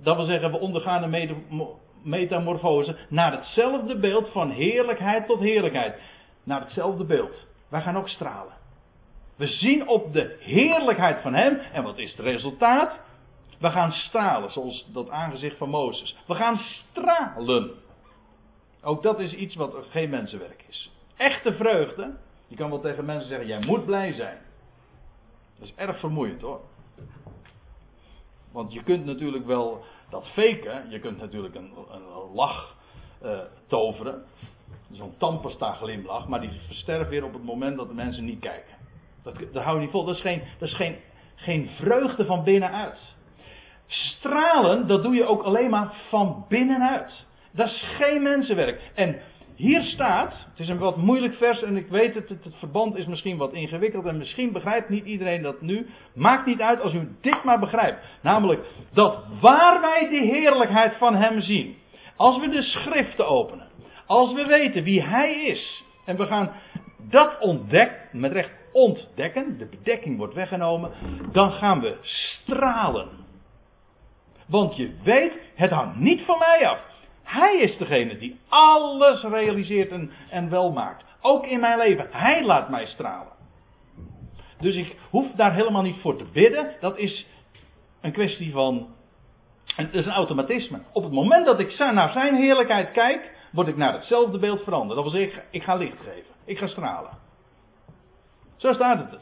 [0.03, 1.45] Dat wil zeggen, we ondergaan een
[2.03, 6.01] metamorfose naar hetzelfde beeld van heerlijkheid tot heerlijkheid.
[6.43, 7.47] Naar hetzelfde beeld.
[7.69, 8.58] Wij gaan ook stralen.
[9.39, 11.59] We zien op de heerlijkheid van Hem.
[11.59, 12.99] En wat is het resultaat?
[13.59, 16.17] We gaan stralen, zoals dat aangezicht van Mozes.
[16.27, 17.71] We gaan stralen.
[18.81, 20.91] Ook dat is iets wat geen mensenwerk is.
[21.17, 22.15] Echte vreugde.
[22.47, 24.37] Je kan wel tegen mensen zeggen: jij moet blij zijn.
[25.59, 26.61] Dat is erg vermoeiend hoor.
[28.51, 30.89] Want je kunt natuurlijk wel dat faken.
[30.89, 32.75] Je kunt natuurlijk een, een lach
[33.23, 34.23] uh, toveren.
[34.91, 36.27] Zo'n tandpasta glimlach.
[36.27, 38.78] Maar die versterft weer op het moment dat de mensen niet kijken.
[39.23, 40.05] Dat, dat hou je niet vol.
[40.05, 40.95] Dat is, geen, dat is geen,
[41.35, 43.15] geen vreugde van binnenuit.
[43.87, 47.27] Stralen, dat doe je ook alleen maar van binnenuit.
[47.51, 48.91] Dat is geen mensenwerk.
[48.93, 49.19] En
[49.55, 53.05] hier staat, het is een wat moeilijk vers en ik weet het, het, verband is
[53.05, 55.87] misschien wat ingewikkeld en misschien begrijpt niet iedereen dat nu.
[56.13, 58.05] Maakt niet uit als u dit maar begrijpt.
[58.21, 61.75] Namelijk dat waar wij de heerlijkheid van Hem zien,
[62.15, 63.67] als we de schriften openen,
[64.05, 66.51] als we weten wie Hij is en we gaan
[67.09, 70.91] dat ontdekken, met recht ontdekken, de bedekking wordt weggenomen,
[71.31, 73.09] dan gaan we stralen.
[74.47, 76.79] Want je weet, het hangt niet van mij af.
[77.23, 81.03] Hij is degene die alles realiseert en, en wel maakt.
[81.21, 82.07] Ook in mijn leven.
[82.11, 83.33] Hij laat mij stralen.
[84.59, 86.75] Dus ik hoef daar helemaal niet voor te bidden.
[86.79, 87.27] Dat is
[88.01, 88.87] een kwestie van.
[89.75, 90.79] Het is een automatisme.
[90.93, 94.95] Op het moment dat ik naar zijn heerlijkheid kijk, word ik naar hetzelfde beeld veranderd.
[94.95, 96.33] Dat wil zeggen, ik ga licht geven.
[96.45, 97.27] Ik ga stralen.
[98.59, 99.21] Zo staat het er.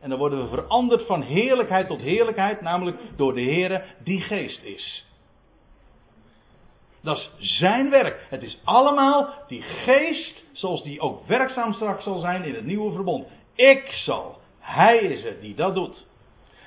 [0.00, 4.62] En dan worden we veranderd van heerlijkheid tot heerlijkheid, namelijk door de Heer die geest
[4.62, 5.04] is.
[7.00, 8.26] Dat is zijn werk.
[8.28, 12.92] Het is allemaal die geest, zoals die ook werkzaam straks zal zijn in het nieuwe
[12.92, 13.26] verbond.
[13.54, 14.38] Ik zal.
[14.58, 16.06] Hij is het die dat doet.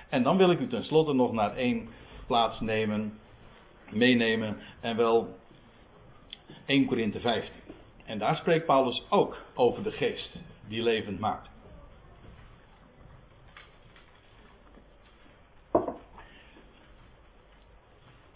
[0.10, 1.90] En dan wil ik u tenslotte nog naar één
[2.28, 3.20] plaats nemen,
[3.90, 5.36] meenemen, en wel
[6.66, 7.52] 1 Korinthe 15.
[8.06, 11.55] En daar spreekt Paulus ook over de geest die levend maakt.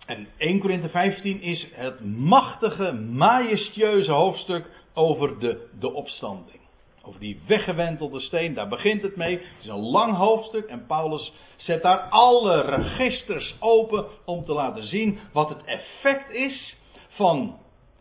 [0.10, 6.60] En 1 Korinthe 15 is het machtige, majestueuze hoofdstuk over de, de opstanding.
[7.04, 9.38] Over die weggewentelde steen, daar begint het mee.
[9.38, 14.88] Het is een lang hoofdstuk en Paulus zet daar alle registers open om te laten
[14.88, 17.58] zien wat het effect is van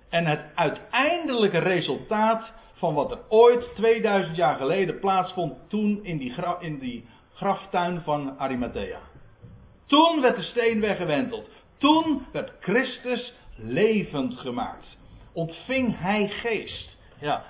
[0.08, 6.34] en het uiteindelijke resultaat van wat er ooit 2000 jaar geleden plaatsvond toen in die,
[6.60, 7.04] in die
[7.34, 9.00] graftuin van Arimathea.
[9.86, 11.57] Toen werd de steen weggewenteld.
[11.78, 14.98] Toen werd Christus levend gemaakt.
[15.32, 16.96] Ontving hij geest.
[17.20, 17.44] Ja.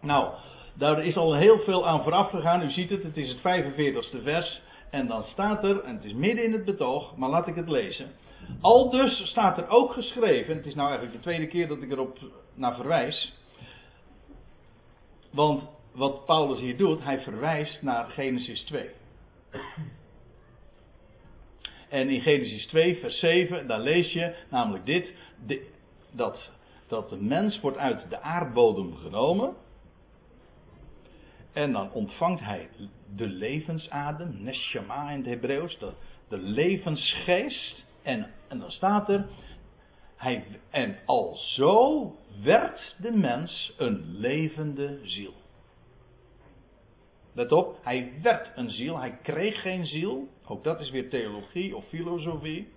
[0.00, 0.34] Nou,
[0.74, 2.62] daar is al heel veel aan vooraf gegaan.
[2.62, 4.60] U ziet het, het is het 45ste vers.
[4.90, 7.68] En dan staat er, en het is midden in het betoog, maar laat ik het
[7.68, 8.10] lezen.
[8.60, 11.90] Al dus staat er ook geschreven, het is nou eigenlijk de tweede keer dat ik
[11.90, 12.18] erop
[12.54, 13.32] naar verwijs.
[15.30, 18.90] Want wat Paulus hier doet, hij verwijst naar Genesis 2.
[21.92, 25.12] En in Genesis 2, vers 7, daar lees je namelijk dit:
[26.10, 26.50] dat,
[26.86, 29.54] dat de mens wordt uit de aardbodem genomen.
[31.52, 32.68] En dan ontvangt hij
[33.16, 35.92] de levensadem, neshama in het Hebreeuws, de,
[36.28, 37.84] de levensgeest.
[38.02, 39.26] En, en dan staat er,
[40.16, 45.34] hij, en alzo werd de mens een levende ziel.
[47.32, 50.28] Let op, hij werd een ziel, hij kreeg geen ziel.
[50.46, 52.68] Ook dat is weer theologie of filosofie.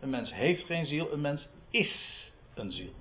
[0.00, 2.92] Een mens heeft geen ziel, een mens is een ziel.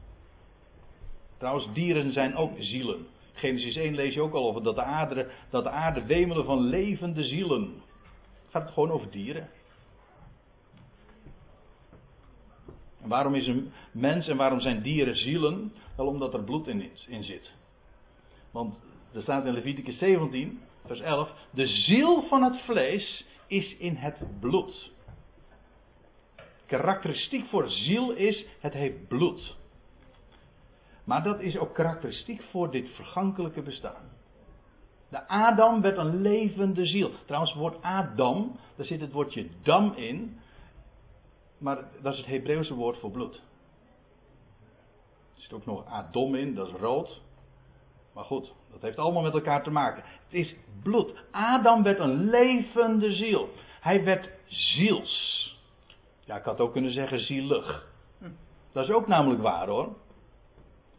[1.37, 3.07] Trouwens, dieren zijn ook zielen.
[3.33, 6.61] Genesis 1 lees je ook al over dat de aarde, dat de aarde wemelen van
[6.61, 7.61] levende zielen.
[8.41, 9.49] Het gaat gewoon over dieren.
[13.01, 15.73] En waarom is een mens en waarom zijn dieren zielen?
[15.95, 17.51] Wel omdat er bloed in, in zit.
[18.51, 18.75] Want
[19.13, 24.39] er staat in Leviticus 17, vers 11: De ziel van het vlees is in het
[24.39, 24.91] bloed.
[26.65, 29.55] Karakteristiek voor ziel is, het heeft bloed.
[31.03, 34.11] Maar dat is ook karakteristiek voor dit vergankelijke bestaan.
[35.09, 37.11] De Adam werd een levende ziel.
[37.25, 40.39] Trouwens, het woord Adam, daar zit het woordje dam in.
[41.57, 43.35] Maar dat is het Hebreeuwse woord voor bloed.
[45.35, 47.21] Er zit ook nog Adom in, dat is rood.
[48.13, 50.03] Maar goed, dat heeft allemaal met elkaar te maken.
[50.23, 51.13] Het is bloed.
[51.31, 53.49] Adam werd een levende ziel.
[53.81, 55.43] Hij werd ziels.
[56.25, 57.87] Ja, ik had ook kunnen zeggen zielig.
[58.71, 59.95] Dat is ook namelijk waar hoor.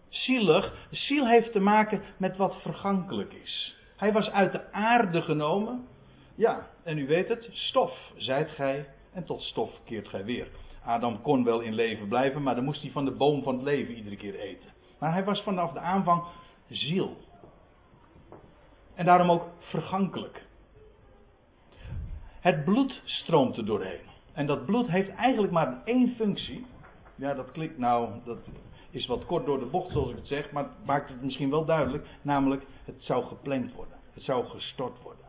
[0.09, 3.77] Zielig, ziel heeft te maken met wat vergankelijk is.
[3.97, 5.87] Hij was uit de aarde genomen.
[6.35, 10.49] Ja, en u weet het, stof zijt gij en tot stof keert gij weer.
[10.85, 13.65] Adam kon wel in leven blijven, maar dan moest hij van de boom van het
[13.65, 14.71] leven iedere keer eten.
[14.99, 16.25] Maar hij was vanaf de aanvang
[16.69, 17.17] ziel.
[18.97, 20.45] En daarom ook vergankelijk.
[22.41, 24.01] Het bloed stroomt er doorheen.
[24.33, 26.67] En dat bloed heeft eigenlijk maar één functie.
[27.15, 28.39] Ja, dat klinkt nou, dat
[28.91, 31.65] is wat kort door de bocht zoals ik het zeg, maar maakt het misschien wel
[31.65, 32.07] duidelijk.
[32.23, 33.97] Namelijk, het zou gepland worden.
[34.13, 35.25] Het zou gestort worden.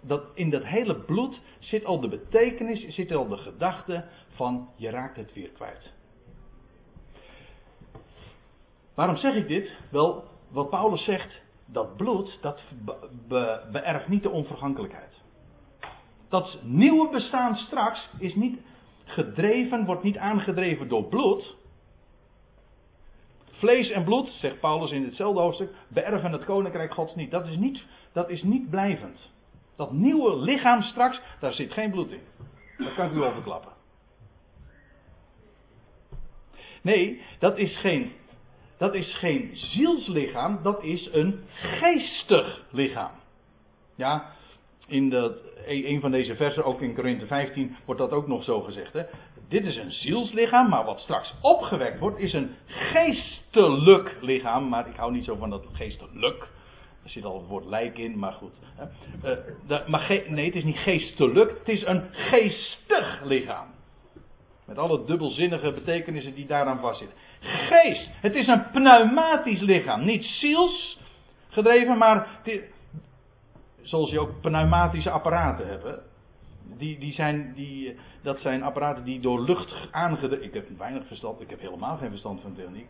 [0.00, 4.90] Dat, in dat hele bloed zit al de betekenis, zit al de gedachte van je
[4.90, 5.92] raakt het weer kwijt.
[8.94, 9.70] Waarom zeg ik dit?
[9.90, 11.40] Wel, wat Paulus zegt,
[11.72, 12.62] dat bloed, dat
[13.70, 15.20] beërft niet de onvergankelijkheid.
[16.28, 18.60] Dat nieuwe bestaan straks is niet
[19.04, 21.56] gedreven, wordt niet aangedreven door bloed.
[23.50, 27.30] Vlees en bloed, zegt Paulus in hetzelfde hoofdstuk, beërven het koninkrijk Gods niet.
[27.30, 29.30] Dat is niet, dat is niet blijvend.
[29.76, 32.20] Dat nieuwe lichaam straks, daar zit geen bloed in.
[32.78, 33.72] Dat kan ik u overklappen.
[36.82, 38.12] Nee, dat is geen,
[38.80, 43.10] dat is geen zielslichaam, dat is een geestig lichaam.
[43.94, 44.32] Ja,
[44.86, 45.32] in dat,
[45.66, 48.92] een van deze versen, ook in Korinthe 15, wordt dat ook nog zo gezegd.
[48.92, 49.02] Hè?
[49.48, 54.68] Dit is een zielslichaam, maar wat straks opgewekt wordt, is een geestelijk lichaam.
[54.68, 56.48] Maar ik hou niet zo van dat geestelijk.
[57.04, 58.52] Er zit al het woord lijk in, maar goed.
[59.68, 63.66] Uh, maar nee, het is niet geestelijk, het is een geestig lichaam.
[64.64, 67.18] Met alle dubbelzinnige betekenissen die daaraan vastzitten.
[67.40, 70.04] Geest, het is een pneumatisch lichaam.
[70.04, 70.98] Niet ziels
[71.48, 72.28] gedreven, maar
[73.82, 76.00] zoals je ook pneumatische apparaten hebt.
[76.78, 80.44] Die, die zijn, die, dat zijn apparaten die door lucht aangedreven.
[80.44, 82.88] Ik heb weinig verstand, ik heb helemaal geen verstand van techniek.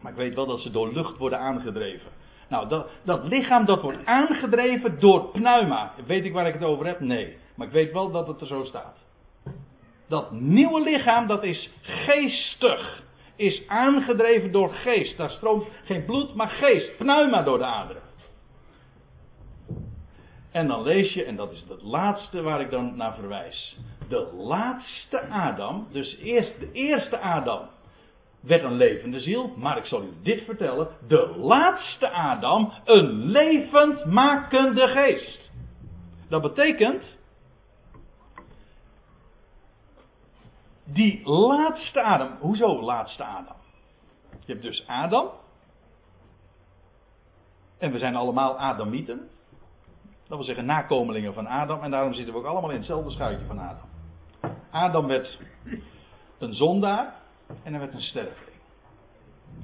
[0.00, 2.10] Maar ik weet wel dat ze door lucht worden aangedreven.
[2.48, 5.92] Nou, dat, dat lichaam dat wordt aangedreven door pneuma.
[6.06, 7.00] Weet ik waar ik het over heb?
[7.00, 7.36] Nee.
[7.54, 8.96] Maar ik weet wel dat het er zo staat.
[10.08, 13.02] Dat nieuwe lichaam, dat is geestig.
[13.38, 15.16] Is aangedreven door geest.
[15.16, 16.96] Daar stroomt geen bloed, maar geest.
[16.96, 18.02] Pneuma door de aderen.
[20.52, 23.76] En dan lees je, en dat is het laatste waar ik dan naar verwijs.
[24.08, 27.68] De laatste Adam, dus eerst de eerste Adam,
[28.40, 29.52] werd een levende ziel.
[29.56, 35.50] Maar ik zal u dit vertellen: de laatste Adam, een levendmakende geest.
[36.28, 37.02] Dat betekent.
[40.92, 43.56] Die laatste Adam, hoezo laatste Adam?
[44.44, 45.28] Je hebt dus Adam.
[47.78, 49.28] En we zijn allemaal Adamieten.
[50.28, 51.82] Dat wil zeggen nakomelingen van Adam.
[51.82, 53.88] En daarom zitten we ook allemaal in hetzelfde schuitje van Adam.
[54.70, 55.38] Adam werd
[56.38, 57.14] een zondaar
[57.62, 58.56] en hij werd een sterveling.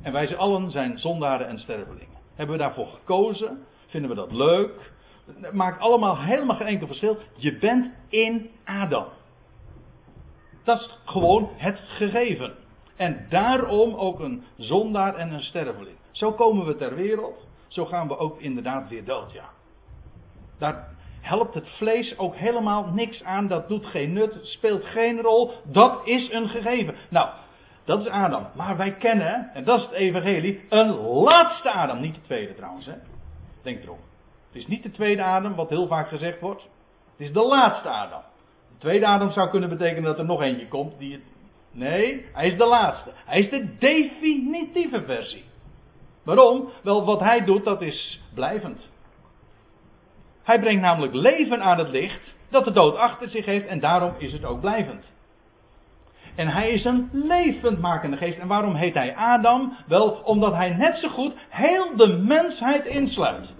[0.02, 2.18] En wij zijn allen zijn zondaren en stervelingen.
[2.34, 3.64] Hebben we daarvoor gekozen?
[3.86, 4.92] Vinden we dat leuk?
[5.52, 7.18] Maakt allemaal helemaal geen enkel verschil.
[7.36, 9.06] Je bent in Adam.
[10.64, 12.54] Dat is gewoon het gegeven.
[12.96, 15.96] En daarom ook een zondaar en een sterveling.
[16.10, 17.46] Zo komen we ter wereld.
[17.68, 19.48] Zo gaan we ook inderdaad weer dood, ja.
[20.58, 20.88] Daar
[21.20, 23.46] helpt het vlees ook helemaal niks aan.
[23.46, 25.52] Dat doet geen nut, speelt geen rol.
[25.64, 26.94] Dat is een gegeven.
[27.08, 27.28] Nou,
[27.84, 28.46] dat is Adam.
[28.54, 32.00] Maar wij kennen, en dat is het evangelie, een laatste Adam.
[32.00, 32.94] Niet de tweede trouwens, hè.
[33.62, 33.98] Denk erom.
[34.46, 36.62] Het is niet de tweede Adam, wat heel vaak gezegd wordt.
[36.62, 38.22] Het is de laatste Adam.
[38.84, 41.22] De tweede Adam zou kunnen betekenen dat er nog eentje komt die het...
[41.72, 43.10] Nee, hij is de laatste.
[43.24, 45.44] Hij is de definitieve versie.
[46.24, 46.68] Waarom?
[46.82, 48.90] Wel, wat hij doet, dat is blijvend.
[50.42, 54.14] Hij brengt namelijk leven aan het licht dat de dood achter zich heeft en daarom
[54.18, 55.12] is het ook blijvend.
[56.34, 58.38] En hij is een levendmakende geest.
[58.38, 59.76] En waarom heet hij Adam?
[59.86, 63.54] Wel, omdat hij net zo goed heel de mensheid insluit.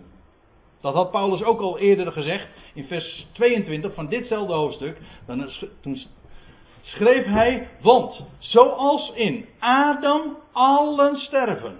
[0.81, 4.99] Dat had Paulus ook al eerder gezegd in vers 22 van ditzelfde hoofdstuk.
[5.27, 5.51] Dan,
[6.83, 11.79] schreef hij, want zoals in Adam allen sterven.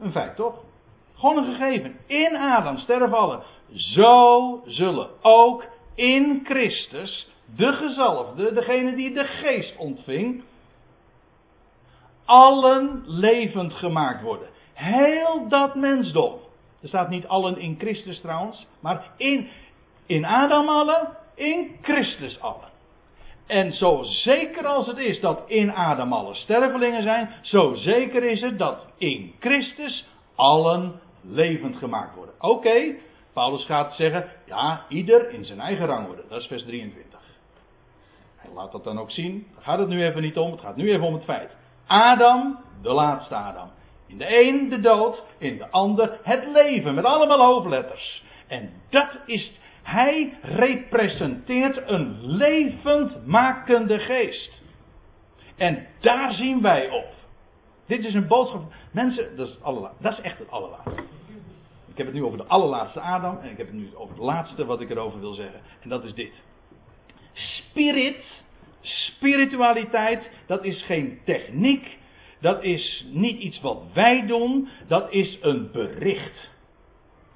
[0.00, 0.54] Een feit toch?
[1.14, 1.96] Gewoon een gegeven.
[2.06, 3.42] In Adam sterven allen.
[3.72, 10.42] Zo zullen ook in Christus de gezalfde, degene die de geest ontving,
[12.24, 14.48] allen levend gemaakt worden.
[14.72, 16.38] Heel dat mensdom.
[16.82, 19.48] Er staat niet allen in Christus trouwens, maar in,
[20.06, 22.68] in Adam allen, in Christus allen.
[23.46, 28.40] En zo zeker als het is dat in Adam alle stervelingen zijn, zo zeker is
[28.40, 32.34] het dat in Christus allen levend gemaakt worden.
[32.38, 32.94] Oké,
[33.32, 36.24] Paulus gaat zeggen, ja, ieder in zijn eigen rang worden.
[36.28, 37.20] Dat is vers 23.
[38.36, 39.46] Hij laat dat dan ook zien.
[39.54, 41.56] Daar gaat het nu even niet om, het gaat nu even om het feit.
[41.86, 43.70] Adam, de laatste Adam.
[44.08, 48.22] In de een de dood, in de ander het leven, met allemaal hoofdletters.
[48.46, 49.52] En dat is
[49.82, 54.62] hij representeert een levendmakende geest.
[55.56, 57.06] En daar zien wij op.
[57.86, 58.72] Dit is een boodschap.
[58.92, 59.58] Mensen, dat is,
[60.00, 61.02] dat is echt het allerlaatste.
[61.86, 63.38] Ik heb het nu over de allerlaatste Adam.
[63.38, 65.60] En ik heb het nu over het laatste wat ik erover wil zeggen.
[65.80, 66.32] En dat is dit.
[67.32, 68.24] Spirit,
[68.80, 71.97] spiritualiteit, dat is geen techniek.
[72.40, 74.68] Dat is niet iets wat wij doen.
[74.86, 76.50] Dat is een bericht.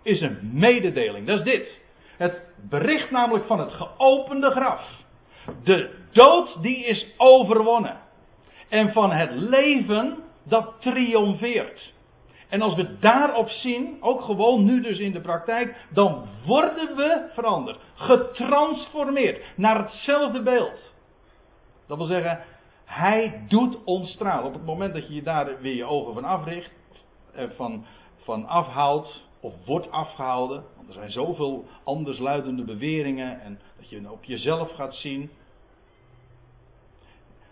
[0.02, 1.26] Is een mededeling.
[1.26, 1.80] Dat is dit.
[2.16, 5.00] Het bericht namelijk van het geopende graf.
[5.64, 8.00] De dood die is overwonnen.
[8.68, 11.92] En van het leven dat triomfeert.
[12.48, 17.30] En als we daarop zien, ook gewoon nu dus in de praktijk, dan worden we
[17.34, 17.78] veranderd.
[17.94, 20.92] Getransformeerd naar hetzelfde beeld.
[21.86, 22.44] Dat wil zeggen,
[22.84, 24.44] hij doet ons stralen.
[24.44, 26.70] Op het moment dat je je daar weer je ogen van africht,
[27.34, 27.84] eh, van,
[28.16, 30.64] van afhoudt, of wordt afgehouden.
[30.76, 35.30] Want er zijn zoveel andersluidende beweringen en dat je op jezelf gaat zien.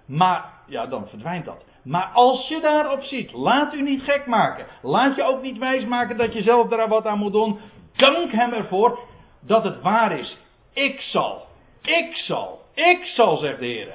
[0.04, 1.64] Maar, ja, dan verdwijnt dat.
[1.82, 4.66] Maar als je daarop ziet, laat u niet gek maken.
[4.82, 7.58] Laat je ook niet wijsmaken dat je zelf daar wat aan moet doen.
[7.96, 8.98] Dank hem ervoor
[9.40, 10.38] dat het waar is.
[10.72, 11.46] Ik zal,
[11.82, 13.94] ik zal, ik zal, zegt de Heer.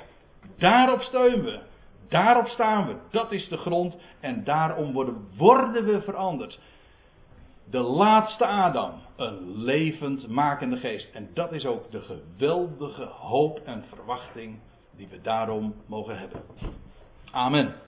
[0.57, 1.59] Daarop steunen we.
[2.09, 2.95] Daarop staan we.
[3.11, 3.95] Dat is de grond.
[4.19, 6.59] En daarom worden, we veranderd
[7.69, 11.09] de laatste Adam, een levend makende geest.
[11.13, 14.59] En dat is ook de geweldige hoop en verwachting
[14.95, 16.41] die we daarom mogen hebben.
[17.31, 17.75] Amen.